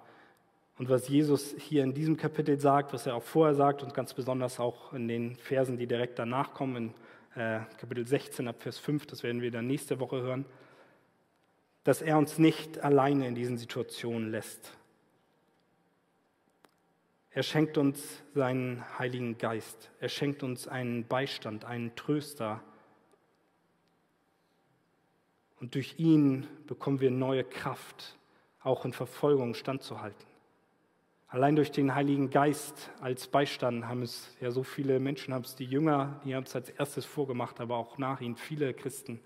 [0.78, 4.14] und was Jesus hier in diesem Kapitel sagt, was er auch vorher sagt und ganz
[4.14, 6.94] besonders auch in den Versen, die direkt danach kommen,
[7.36, 10.46] in äh, Kapitel 16 ab Vers 5, das werden wir dann nächste Woche hören,
[11.84, 14.78] dass er uns nicht alleine in diesen Situationen lässt,
[17.34, 19.89] er schenkt uns seinen Heiligen Geist.
[20.02, 22.62] Er schenkt uns einen Beistand, einen Tröster.
[25.58, 28.17] Und durch ihn bekommen wir neue Kraft,
[28.62, 30.26] auch in Verfolgung standzuhalten.
[31.30, 35.56] Allein durch den Heiligen Geist als Beistand haben es ja so viele Menschen, haben es
[35.56, 39.22] die Jünger, die haben es als erstes vorgemacht, aber auch nach ihnen viele Christen,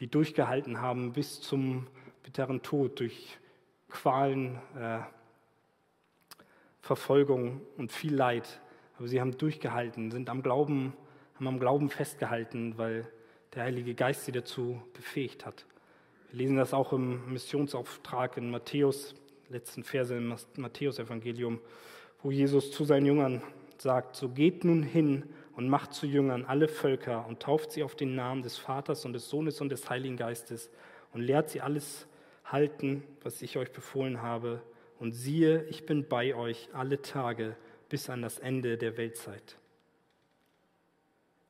[0.00, 1.86] die durchgehalten haben bis zum
[2.22, 3.38] bitteren Tod durch
[3.90, 5.00] Qualen, äh,
[6.80, 8.60] Verfolgung und viel Leid.
[8.98, 10.94] Aber sie haben durchgehalten, sind am Glauben,
[11.36, 13.06] haben am Glauben festgehalten, weil
[13.54, 15.66] der Heilige Geist sie dazu befähigt hat.
[16.30, 19.14] Wir lesen das auch im Missionsauftrag in Matthäus,
[19.48, 21.60] letzten Verse im Matthäusevangelium,
[22.22, 23.42] wo Jesus zu seinen Jüngern
[23.78, 25.24] sagt, so geht nun hin
[25.60, 29.12] und macht zu Jüngern alle Völker und tauft sie auf den Namen des Vaters und
[29.12, 30.70] des Sohnes und des Heiligen Geistes
[31.12, 32.06] und lehrt sie alles
[32.46, 34.62] halten, was ich euch befohlen habe
[34.98, 37.56] und siehe, ich bin bei euch alle Tage
[37.90, 39.58] bis an das Ende der Weltzeit.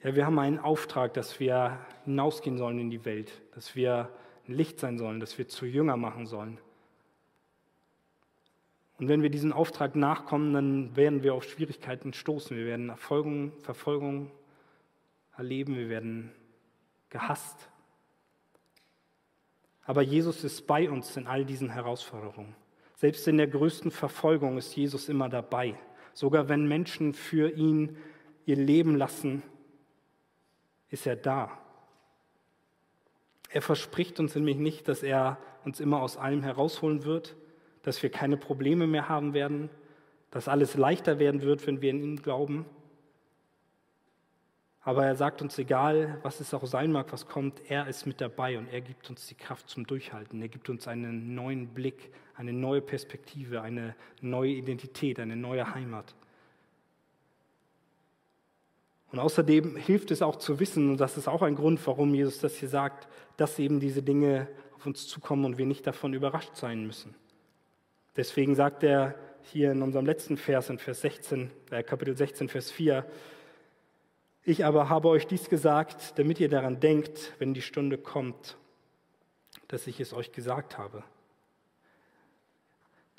[0.03, 4.11] Ja, wir haben einen Auftrag, dass wir hinausgehen sollen in die Welt, dass wir
[4.49, 6.59] ein Licht sein sollen, dass wir zu Jünger machen sollen.
[9.01, 12.55] Und wenn wir diesem Auftrag nachkommen, dann werden wir auf Schwierigkeiten stoßen.
[12.55, 14.31] Wir werden Erfolgung, Verfolgung
[15.35, 16.31] erleben, wir werden
[17.09, 17.71] gehasst.
[19.87, 22.55] Aber Jesus ist bei uns in all diesen Herausforderungen.
[22.95, 25.77] Selbst in der größten Verfolgung ist Jesus immer dabei.
[26.13, 27.97] Sogar wenn Menschen für ihn
[28.45, 29.43] ihr Leben lassen,
[30.91, 31.59] ist er da.
[33.49, 37.35] Er verspricht uns nämlich nicht, dass er uns immer aus allem herausholen wird,
[37.83, 39.71] dass wir keine Probleme mehr haben werden,
[40.31, 42.67] dass alles leichter werden wird, wenn wir in ihn glauben.
[44.83, 48.21] Aber er sagt uns, egal was es auch sein mag, was kommt, er ist mit
[48.21, 50.41] dabei und er gibt uns die Kraft zum Durchhalten.
[50.41, 56.15] Er gibt uns einen neuen Blick, eine neue Perspektive, eine neue Identität, eine neue Heimat.
[59.13, 62.39] Und außerdem hilft es auch zu wissen, und das ist auch ein Grund, warum Jesus
[62.39, 66.55] das hier sagt, dass eben diese Dinge auf uns zukommen und wir nicht davon überrascht
[66.55, 67.15] sein müssen.
[68.21, 72.71] Deswegen sagt er hier in unserem letzten Vers, in Vers 16, äh, Kapitel 16, Vers
[72.71, 73.07] 4,
[74.45, 78.59] ich aber habe euch dies gesagt, damit ihr daran denkt, wenn die Stunde kommt,
[79.69, 81.03] dass ich es euch gesagt habe.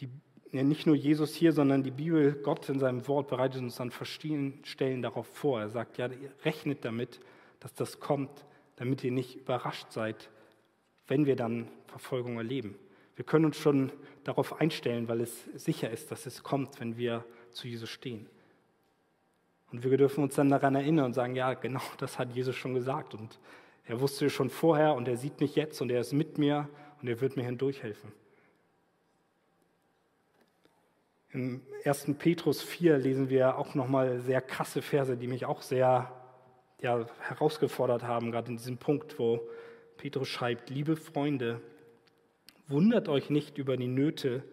[0.02, 0.10] Die,
[0.52, 3.90] ja, nicht nur Jesus hier, sondern die Bibel, Gott in seinem Wort bereitet uns an
[3.90, 5.62] verschiedenen Stellen darauf vor.
[5.62, 6.12] Er sagt, ja,
[6.46, 7.22] rechnet damit,
[7.60, 10.30] dass das kommt, damit ihr nicht überrascht seid,
[11.08, 12.78] wenn wir dann Verfolgung erleben.
[13.16, 13.92] Wir können uns schon
[14.24, 18.28] darauf einstellen, weil es sicher ist, dass es kommt, wenn wir zu Jesus stehen.
[19.72, 22.74] Und wir dürfen uns dann daran erinnern und sagen, ja, genau das hat Jesus schon
[22.74, 23.14] gesagt.
[23.14, 23.40] Und
[23.86, 26.70] er wusste schon vorher und er sieht mich jetzt und er ist mit mir
[27.02, 28.12] und er wird mir hindurchhelfen.
[31.34, 32.08] Im 1.
[32.20, 36.12] Petrus 4 lesen wir auch nochmal sehr krasse Verse, die mich auch sehr
[36.82, 39.48] ja, herausgefordert haben, gerade in diesem Punkt, wo
[39.98, 41.62] Petrus schreibt, liebe Freunde,
[42.68, 44.44] wundert euch nicht über die Nöte,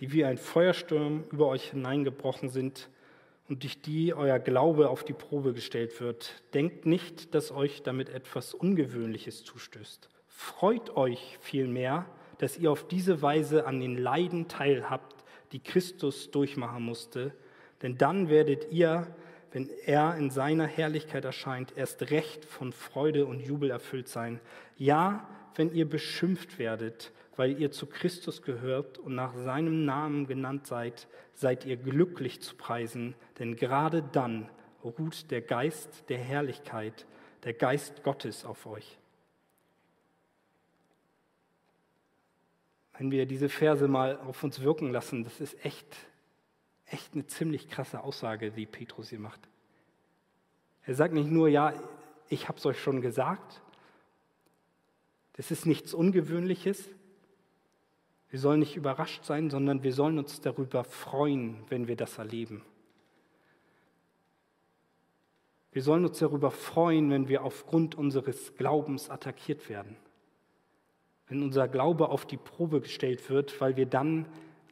[0.00, 2.88] die wie ein Feuersturm über euch hineingebrochen sind
[3.48, 6.42] und durch die euer Glaube auf die Probe gestellt wird.
[6.54, 10.08] Denkt nicht, dass euch damit etwas Ungewöhnliches zustößt.
[10.28, 12.06] Freut euch vielmehr,
[12.38, 17.32] dass ihr auf diese Weise an den Leiden teilhabt, die Christus durchmachen musste,
[17.82, 19.06] denn dann werdet ihr,
[19.52, 24.40] wenn er in seiner Herrlichkeit erscheint, erst recht von Freude und Jubel erfüllt sein.
[24.78, 30.66] Ja, wenn ihr beschimpft werdet, weil ihr zu Christus gehört und nach seinem Namen genannt
[30.66, 34.48] seid, seid ihr glücklich zu preisen, denn gerade dann
[34.84, 37.06] ruht der Geist der Herrlichkeit,
[37.44, 38.98] der Geist Gottes auf euch.
[42.98, 45.96] Wenn wir diese Verse mal auf uns wirken lassen, das ist echt,
[46.86, 49.40] echt eine ziemlich krasse Aussage, die Petrus hier macht.
[50.84, 51.72] Er sagt nicht nur, ja,
[52.28, 53.62] ich habe es euch schon gesagt,
[55.34, 56.90] das ist nichts Ungewöhnliches,
[58.32, 62.62] wir sollen nicht überrascht sein, sondern wir sollen uns darüber freuen, wenn wir das erleben.
[65.70, 69.98] Wir sollen uns darüber freuen, wenn wir aufgrund unseres Glaubens attackiert werden.
[71.28, 74.24] Wenn unser Glaube auf die Probe gestellt wird, weil wir dann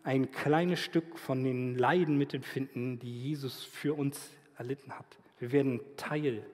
[0.05, 5.19] ein kleines Stück von den Leiden mitempfinden, die Jesus für uns erlitten hat.
[5.39, 6.47] Wir werden Teil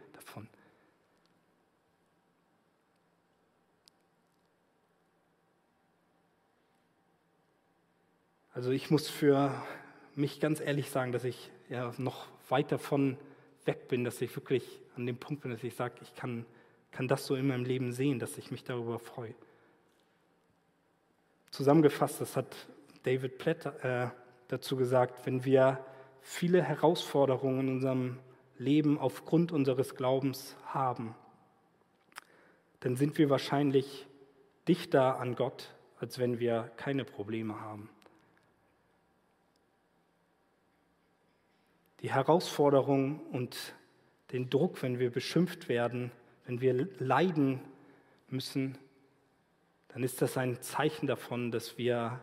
[8.57, 9.53] Also ich muss für
[10.15, 13.19] mich ganz ehrlich sagen, dass ich ja noch weit davon
[13.67, 16.47] weg bin, dass ich wirklich an dem Punkt bin, dass ich sage, ich kann,
[16.91, 19.35] kann das so in meinem Leben sehen, dass ich mich darüber freue.
[21.51, 22.57] Zusammengefasst, das hat
[23.03, 24.09] David Platt äh,
[24.49, 25.85] dazu gesagt, wenn wir
[26.23, 28.19] viele Herausforderungen in unserem
[28.57, 31.15] Leben aufgrund unseres Glaubens haben,
[32.81, 34.07] dann sind wir wahrscheinlich
[34.67, 37.91] dichter an Gott, als wenn wir keine Probleme haben.
[42.03, 43.75] Die Herausforderung und
[44.33, 46.11] den Druck, wenn wir beschimpft werden,
[46.45, 47.61] wenn wir leiden
[48.29, 48.77] müssen,
[49.89, 52.21] dann ist das ein Zeichen davon, dass wir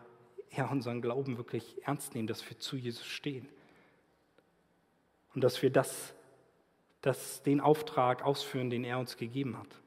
[0.56, 3.48] ja, unseren Glauben wirklich ernst nehmen, dass wir zu Jesus stehen
[5.34, 6.14] und dass wir das,
[7.00, 9.80] das, den Auftrag ausführen, den er uns gegeben hat.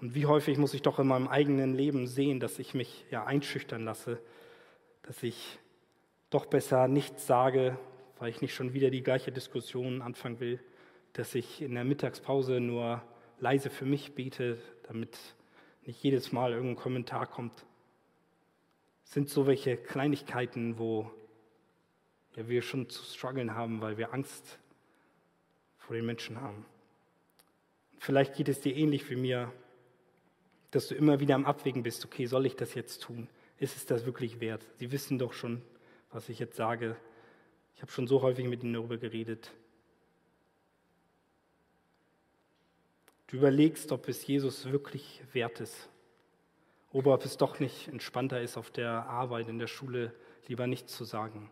[0.00, 3.24] Und wie häufig muss ich doch in meinem eigenen Leben sehen, dass ich mich ja
[3.24, 4.20] einschüchtern lasse,
[5.02, 5.58] dass ich
[6.30, 7.78] doch besser nichts sage,
[8.18, 10.60] weil ich nicht schon wieder die gleiche Diskussion anfangen will,
[11.12, 13.02] dass ich in der Mittagspause nur
[13.38, 14.58] leise für mich bete,
[14.88, 15.16] damit
[15.84, 17.64] nicht jedes Mal irgendein Kommentar kommt.
[19.04, 21.10] Es sind so welche Kleinigkeiten, wo
[22.34, 24.58] ja, wir schon zu strugglen haben, weil wir Angst
[25.78, 26.66] vor den Menschen haben.
[27.98, 29.52] Vielleicht geht es dir ähnlich wie mir,
[30.70, 33.28] dass du immer wieder am Abwägen bist, okay, soll ich das jetzt tun?
[33.58, 34.66] Ist es das wirklich wert?
[34.74, 35.62] Sie wissen doch schon,
[36.16, 36.96] was ich jetzt sage.
[37.74, 39.52] Ich habe schon so häufig mit ihnen darüber geredet.
[43.26, 45.90] Du überlegst, ob es Jesus wirklich wert ist.
[46.90, 50.14] Oder ob es doch nicht entspannter ist, auf der Arbeit, in der Schule
[50.46, 51.50] lieber nichts zu sagen.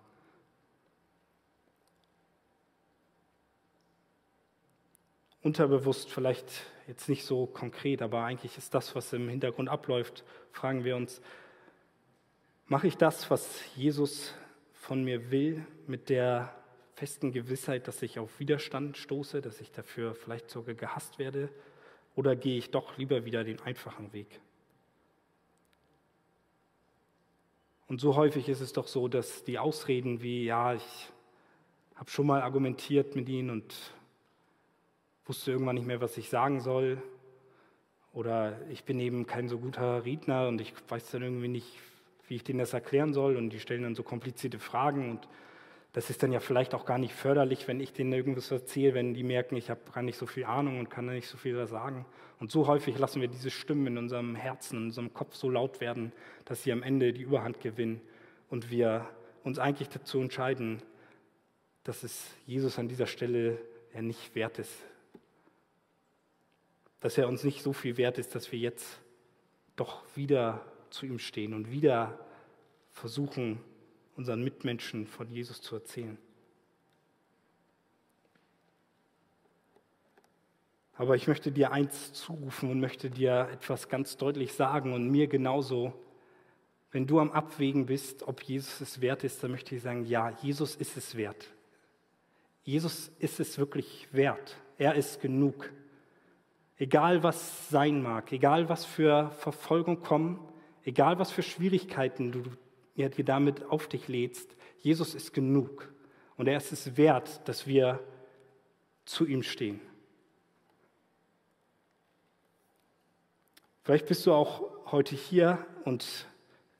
[5.42, 10.84] Unterbewusst vielleicht jetzt nicht so konkret, aber eigentlich ist das, was im Hintergrund abläuft, fragen
[10.84, 11.20] wir uns,
[12.64, 14.32] mache ich das, was Jesus
[14.84, 16.54] von mir will, mit der
[16.94, 21.48] festen Gewissheit, dass ich auf Widerstand stoße, dass ich dafür vielleicht sogar gehasst werde,
[22.14, 24.40] oder gehe ich doch lieber wieder den einfachen Weg?
[27.88, 31.08] Und so häufig ist es doch so, dass die Ausreden wie, ja, ich
[31.94, 33.74] habe schon mal argumentiert mit ihnen und
[35.24, 37.02] wusste irgendwann nicht mehr, was ich sagen soll.
[38.12, 41.78] Oder ich bin eben kein so guter Redner und ich weiß dann irgendwie nicht,
[42.28, 43.36] wie ich denen das erklären soll.
[43.36, 45.10] Und die stellen dann so komplizierte Fragen.
[45.10, 45.28] Und
[45.92, 49.14] das ist dann ja vielleicht auch gar nicht förderlich, wenn ich denen irgendwas erzähle, wenn
[49.14, 51.54] die merken, ich habe gar nicht so viel Ahnung und kann da nicht so viel
[51.54, 52.04] da sagen.
[52.40, 55.80] Und so häufig lassen wir diese Stimmen in unserem Herzen, in unserem Kopf so laut
[55.80, 56.12] werden,
[56.44, 58.00] dass sie am Ende die Überhand gewinnen
[58.50, 59.08] und wir
[59.44, 60.82] uns eigentlich dazu entscheiden,
[61.84, 63.58] dass es Jesus an dieser Stelle
[63.94, 64.74] ja nicht wert ist,
[67.00, 69.00] dass er uns nicht so viel wert ist, dass wir jetzt
[69.76, 70.64] doch wieder
[70.94, 72.18] zu ihm stehen und wieder
[72.90, 73.60] versuchen,
[74.16, 76.16] unseren Mitmenschen von Jesus zu erzählen.
[80.96, 85.26] Aber ich möchte dir eins zurufen und möchte dir etwas ganz deutlich sagen und mir
[85.26, 85.92] genauso.
[86.92, 90.30] Wenn du am Abwägen bist, ob Jesus es wert ist, dann möchte ich sagen, ja,
[90.42, 91.52] Jesus ist es wert.
[92.62, 94.56] Jesus ist es wirklich wert.
[94.78, 95.72] Er ist genug.
[96.76, 100.38] Egal was sein mag, egal was für Verfolgung kommen,
[100.84, 102.42] egal was für Schwierigkeiten du
[102.96, 105.92] dir damit auf dich lädst, Jesus ist genug.
[106.36, 108.00] Und er ist es wert, dass wir
[109.04, 109.80] zu ihm stehen.
[113.82, 116.26] Vielleicht bist du auch heute hier und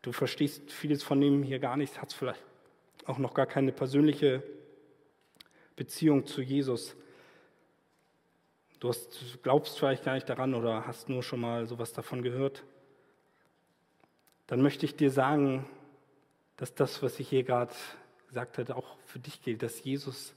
[0.02, 2.42] du verstehst vieles von dem hier gar nicht, hast vielleicht
[3.05, 4.42] auch noch gar keine persönliche
[5.76, 6.96] Beziehung zu Jesus.
[8.80, 12.64] Du hast, glaubst vielleicht gar nicht daran oder hast nur schon mal sowas davon gehört.
[14.47, 15.66] Dann möchte ich dir sagen,
[16.57, 17.74] dass das, was ich hier gerade
[18.28, 20.34] gesagt habe, auch für dich gilt, dass Jesus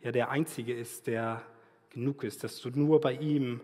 [0.00, 1.42] ja der Einzige ist, der
[1.90, 3.60] genug ist, dass du nur bei ihm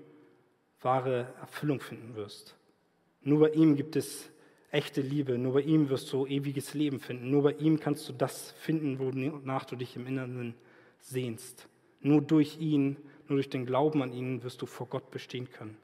[0.81, 2.57] wahre Erfüllung finden wirst.
[3.23, 4.31] Nur bei ihm gibt es
[4.71, 8.13] echte Liebe, nur bei ihm wirst du ewiges Leben finden, nur bei ihm kannst du
[8.13, 10.55] das finden, wonach du dich im Inneren
[11.01, 11.69] sehnst.
[12.01, 12.97] Nur durch ihn
[13.29, 15.77] nur durch den Glauben an ihn wirst du vor Gott bestehen können.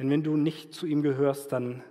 [0.00, 1.84] Denn wenn du nicht zu ihm gehörst, dann,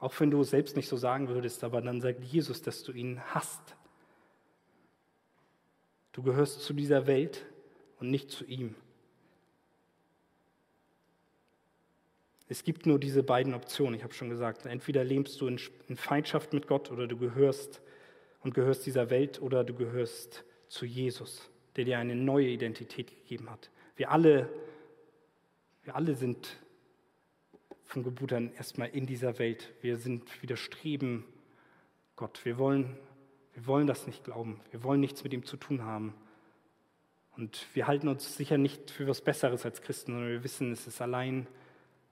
[0.00, 3.20] auch wenn du selbst nicht so sagen würdest, aber dann sagt Jesus, dass du ihn
[3.26, 3.76] hast.
[6.10, 7.46] Du gehörst zu dieser Welt
[8.00, 8.74] und nicht zu ihm.
[12.48, 14.66] Es gibt nur diese beiden Optionen, ich habe schon gesagt.
[14.66, 17.80] Entweder lebst du in Feindschaft mit Gott oder du gehörst
[18.40, 23.48] und gehörst dieser Welt oder du gehörst zu Jesus, der dir eine neue Identität gegeben
[23.48, 23.70] hat.
[23.94, 24.50] Wir alle,
[25.86, 26.56] wir alle sind
[27.84, 29.72] von Geburt an erstmal in dieser Welt.
[29.82, 31.24] Wir sind widerstreben
[32.16, 32.44] Gott.
[32.44, 32.98] Wir wollen,
[33.54, 34.60] wir wollen das nicht glauben.
[34.72, 36.12] Wir wollen nichts mit ihm zu tun haben.
[37.36, 40.88] Und wir halten uns sicher nicht für was Besseres als Christen, sondern wir wissen, es
[40.88, 41.46] ist allein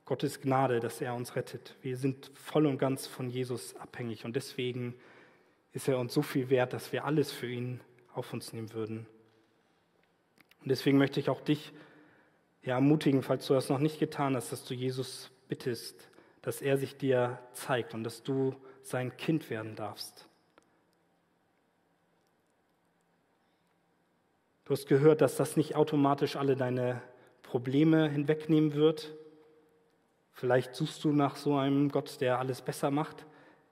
[0.05, 1.75] Gottes Gnade, dass er uns rettet.
[1.83, 4.95] Wir sind voll und ganz von Jesus abhängig und deswegen
[5.73, 7.81] ist er uns so viel wert, dass wir alles für ihn
[8.13, 9.07] auf uns nehmen würden.
[10.61, 11.73] Und deswegen möchte ich auch dich
[12.65, 16.09] ja, ermutigen, falls du das noch nicht getan hast, dass du Jesus bittest,
[16.43, 20.29] dass er sich dir zeigt und dass du sein Kind werden darfst.
[24.65, 27.03] Du hast gehört, dass das nicht automatisch alle deine
[27.43, 29.15] Probleme hinwegnehmen wird.
[30.33, 33.27] Vielleicht suchst du nach so einem Gott, der alles besser macht.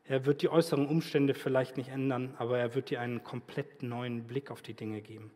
[0.04, 4.26] Er wird die äußeren Umstände vielleicht nicht ändern, aber er wird dir einen komplett neuen
[4.26, 5.30] Blick auf die Dinge geben.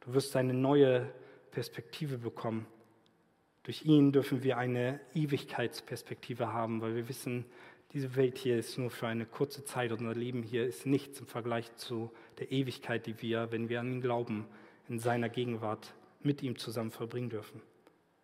[0.00, 1.12] Du wirst eine neue
[1.50, 2.66] Perspektive bekommen.
[3.64, 7.44] Durch ihn dürfen wir eine Ewigkeitsperspektive haben, weil wir wissen,
[7.92, 9.92] diese Welt hier ist nur für eine kurze Zeit.
[9.92, 13.92] Unser Leben hier ist nichts im Vergleich zu der Ewigkeit, die wir, wenn wir an
[13.92, 14.46] ihn glauben,
[14.88, 17.60] in seiner Gegenwart mit ihm zusammen verbringen dürfen,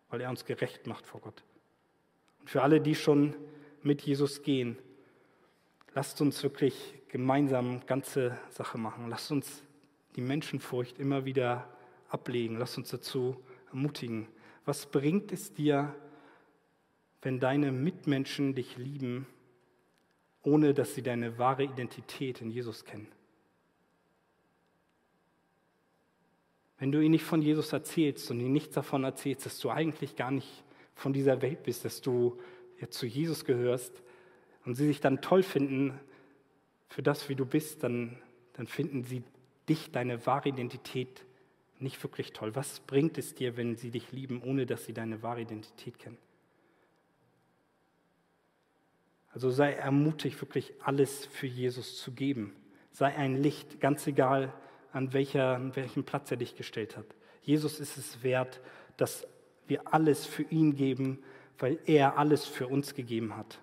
[0.09, 1.43] weil er uns gerecht macht vor Gott.
[2.39, 3.35] Und für alle, die schon
[3.83, 4.77] mit Jesus gehen,
[5.93, 9.09] Lasst uns wirklich gemeinsam ganze Sache machen.
[9.09, 9.61] Lasst uns
[10.15, 11.67] die Menschenfurcht immer wieder
[12.07, 12.57] ablegen.
[12.57, 13.35] Lasst uns dazu
[13.69, 14.27] ermutigen.
[14.65, 15.95] Was bringt es dir,
[17.21, 19.27] wenn deine Mitmenschen dich lieben,
[20.43, 23.07] ohne dass sie deine wahre Identität in Jesus kennen?
[26.79, 30.15] Wenn du ihnen nicht von Jesus erzählst und ihnen nichts davon erzählst, dass du eigentlich
[30.15, 30.63] gar nicht
[30.95, 32.39] von dieser Welt bist, dass du
[32.89, 34.01] zu Jesus gehörst,
[34.65, 35.99] und sie sich dann toll finden
[36.87, 38.17] für das, wie du bist, dann,
[38.53, 39.23] dann finden sie
[39.67, 41.25] dich, deine wahre Identität,
[41.81, 42.55] nicht wirklich toll.
[42.55, 46.17] Was bringt es dir, wenn sie dich lieben, ohne dass sie deine wahre Identität kennen?
[49.33, 52.53] Also sei ermutigt, wirklich alles für Jesus zu geben.
[52.91, 54.53] Sei ein Licht, ganz egal,
[54.91, 57.05] an, welcher, an welchem Platz er dich gestellt hat.
[57.41, 58.59] Jesus ist es wert,
[58.97, 59.25] dass
[59.67, 61.19] wir alles für ihn geben,
[61.57, 63.61] weil er alles für uns gegeben hat.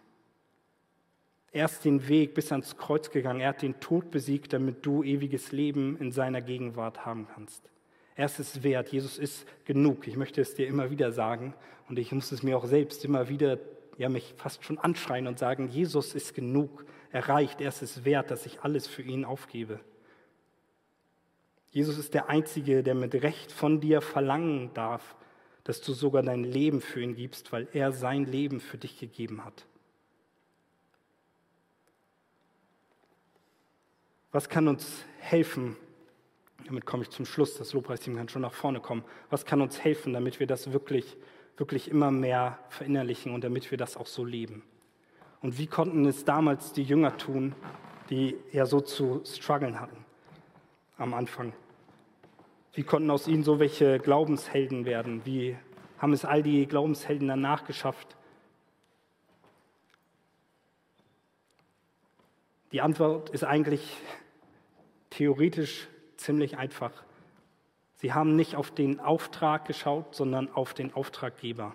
[1.51, 3.41] Er ist den Weg bis ans Kreuz gegangen.
[3.41, 7.63] Er hat den Tod besiegt, damit du ewiges Leben in seiner Gegenwart haben kannst.
[8.19, 8.89] Er ist es wert.
[8.89, 10.09] Jesus ist genug.
[10.09, 11.55] Ich möchte es dir immer wieder sagen.
[11.89, 13.61] Und ich muss es mir auch selbst immer wieder,
[13.97, 16.85] ja, mich fast schon anschreien und sagen, Jesus ist genug.
[17.13, 17.61] Er reicht.
[17.61, 19.79] Er ist es wert, dass ich alles für ihn aufgebe.
[21.71, 25.15] Jesus ist der Einzige, der mit Recht von dir verlangen darf,
[25.63, 29.45] dass du sogar dein Leben für ihn gibst, weil er sein Leben für dich gegeben
[29.45, 29.65] hat.
[34.33, 35.77] Was kann uns helfen?
[36.67, 37.57] Damit komme ich zum Schluss.
[37.57, 39.05] Das Lobpreisteam kann schon nach vorne kommen.
[39.31, 41.17] Was kann uns helfen, damit wir das wirklich,
[41.57, 44.63] wirklich immer mehr verinnerlichen und damit wir das auch so leben?
[45.41, 47.55] Und wie konnten es damals die Jünger tun,
[48.11, 50.05] die ja so zu strugglen hatten
[50.97, 51.53] am Anfang?
[52.75, 55.25] Wie konnten aus ihnen so welche Glaubenshelden werden?
[55.25, 55.57] Wie
[55.99, 58.17] haben es all die Glaubenshelden danach geschafft?
[62.73, 63.97] Die Antwort ist eigentlich
[65.11, 65.89] theoretisch
[66.19, 66.93] ziemlich einfach.
[67.97, 71.75] Sie haben nicht auf den Auftrag geschaut, sondern auf den Auftraggeber.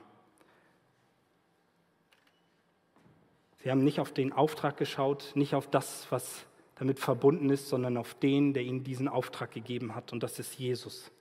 [3.64, 7.98] Sie haben nicht auf den Auftrag geschaut, nicht auf das, was damit verbunden ist, sondern
[7.98, 10.12] auf den, der ihnen diesen Auftrag gegeben hat.
[10.12, 11.12] Und das ist Jesus.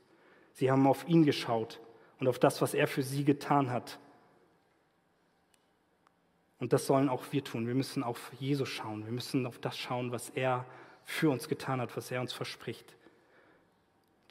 [0.53, 1.81] Sie haben auf ihn geschaut
[2.19, 3.99] und auf das, was er für sie getan hat.
[6.59, 7.67] Und das sollen auch wir tun.
[7.67, 9.05] Wir müssen auf Jesus schauen.
[9.05, 10.65] Wir müssen auf das schauen, was er
[11.05, 12.97] für uns getan hat, was er uns verspricht.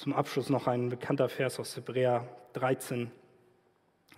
[0.01, 3.11] Zum Abschluss noch ein bekannter Vers aus Hebräer 13,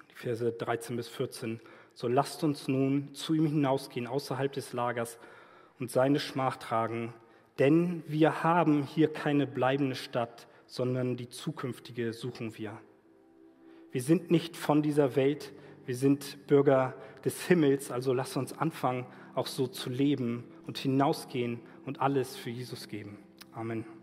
[0.09, 1.59] die Verse 13 bis 14.
[1.93, 5.19] So lasst uns nun zu ihm hinausgehen, außerhalb des Lagers
[5.79, 7.13] und seine Schmach tragen,
[7.59, 12.79] denn wir haben hier keine bleibende Stadt, sondern die zukünftige suchen wir.
[13.91, 15.51] Wir sind nicht von dieser Welt,
[15.85, 16.93] wir sind Bürger
[17.25, 19.05] des Himmels, also lass uns anfangen,
[19.35, 23.17] auch so zu leben und hinausgehen und alles für Jesus geben.
[23.51, 24.02] Amen.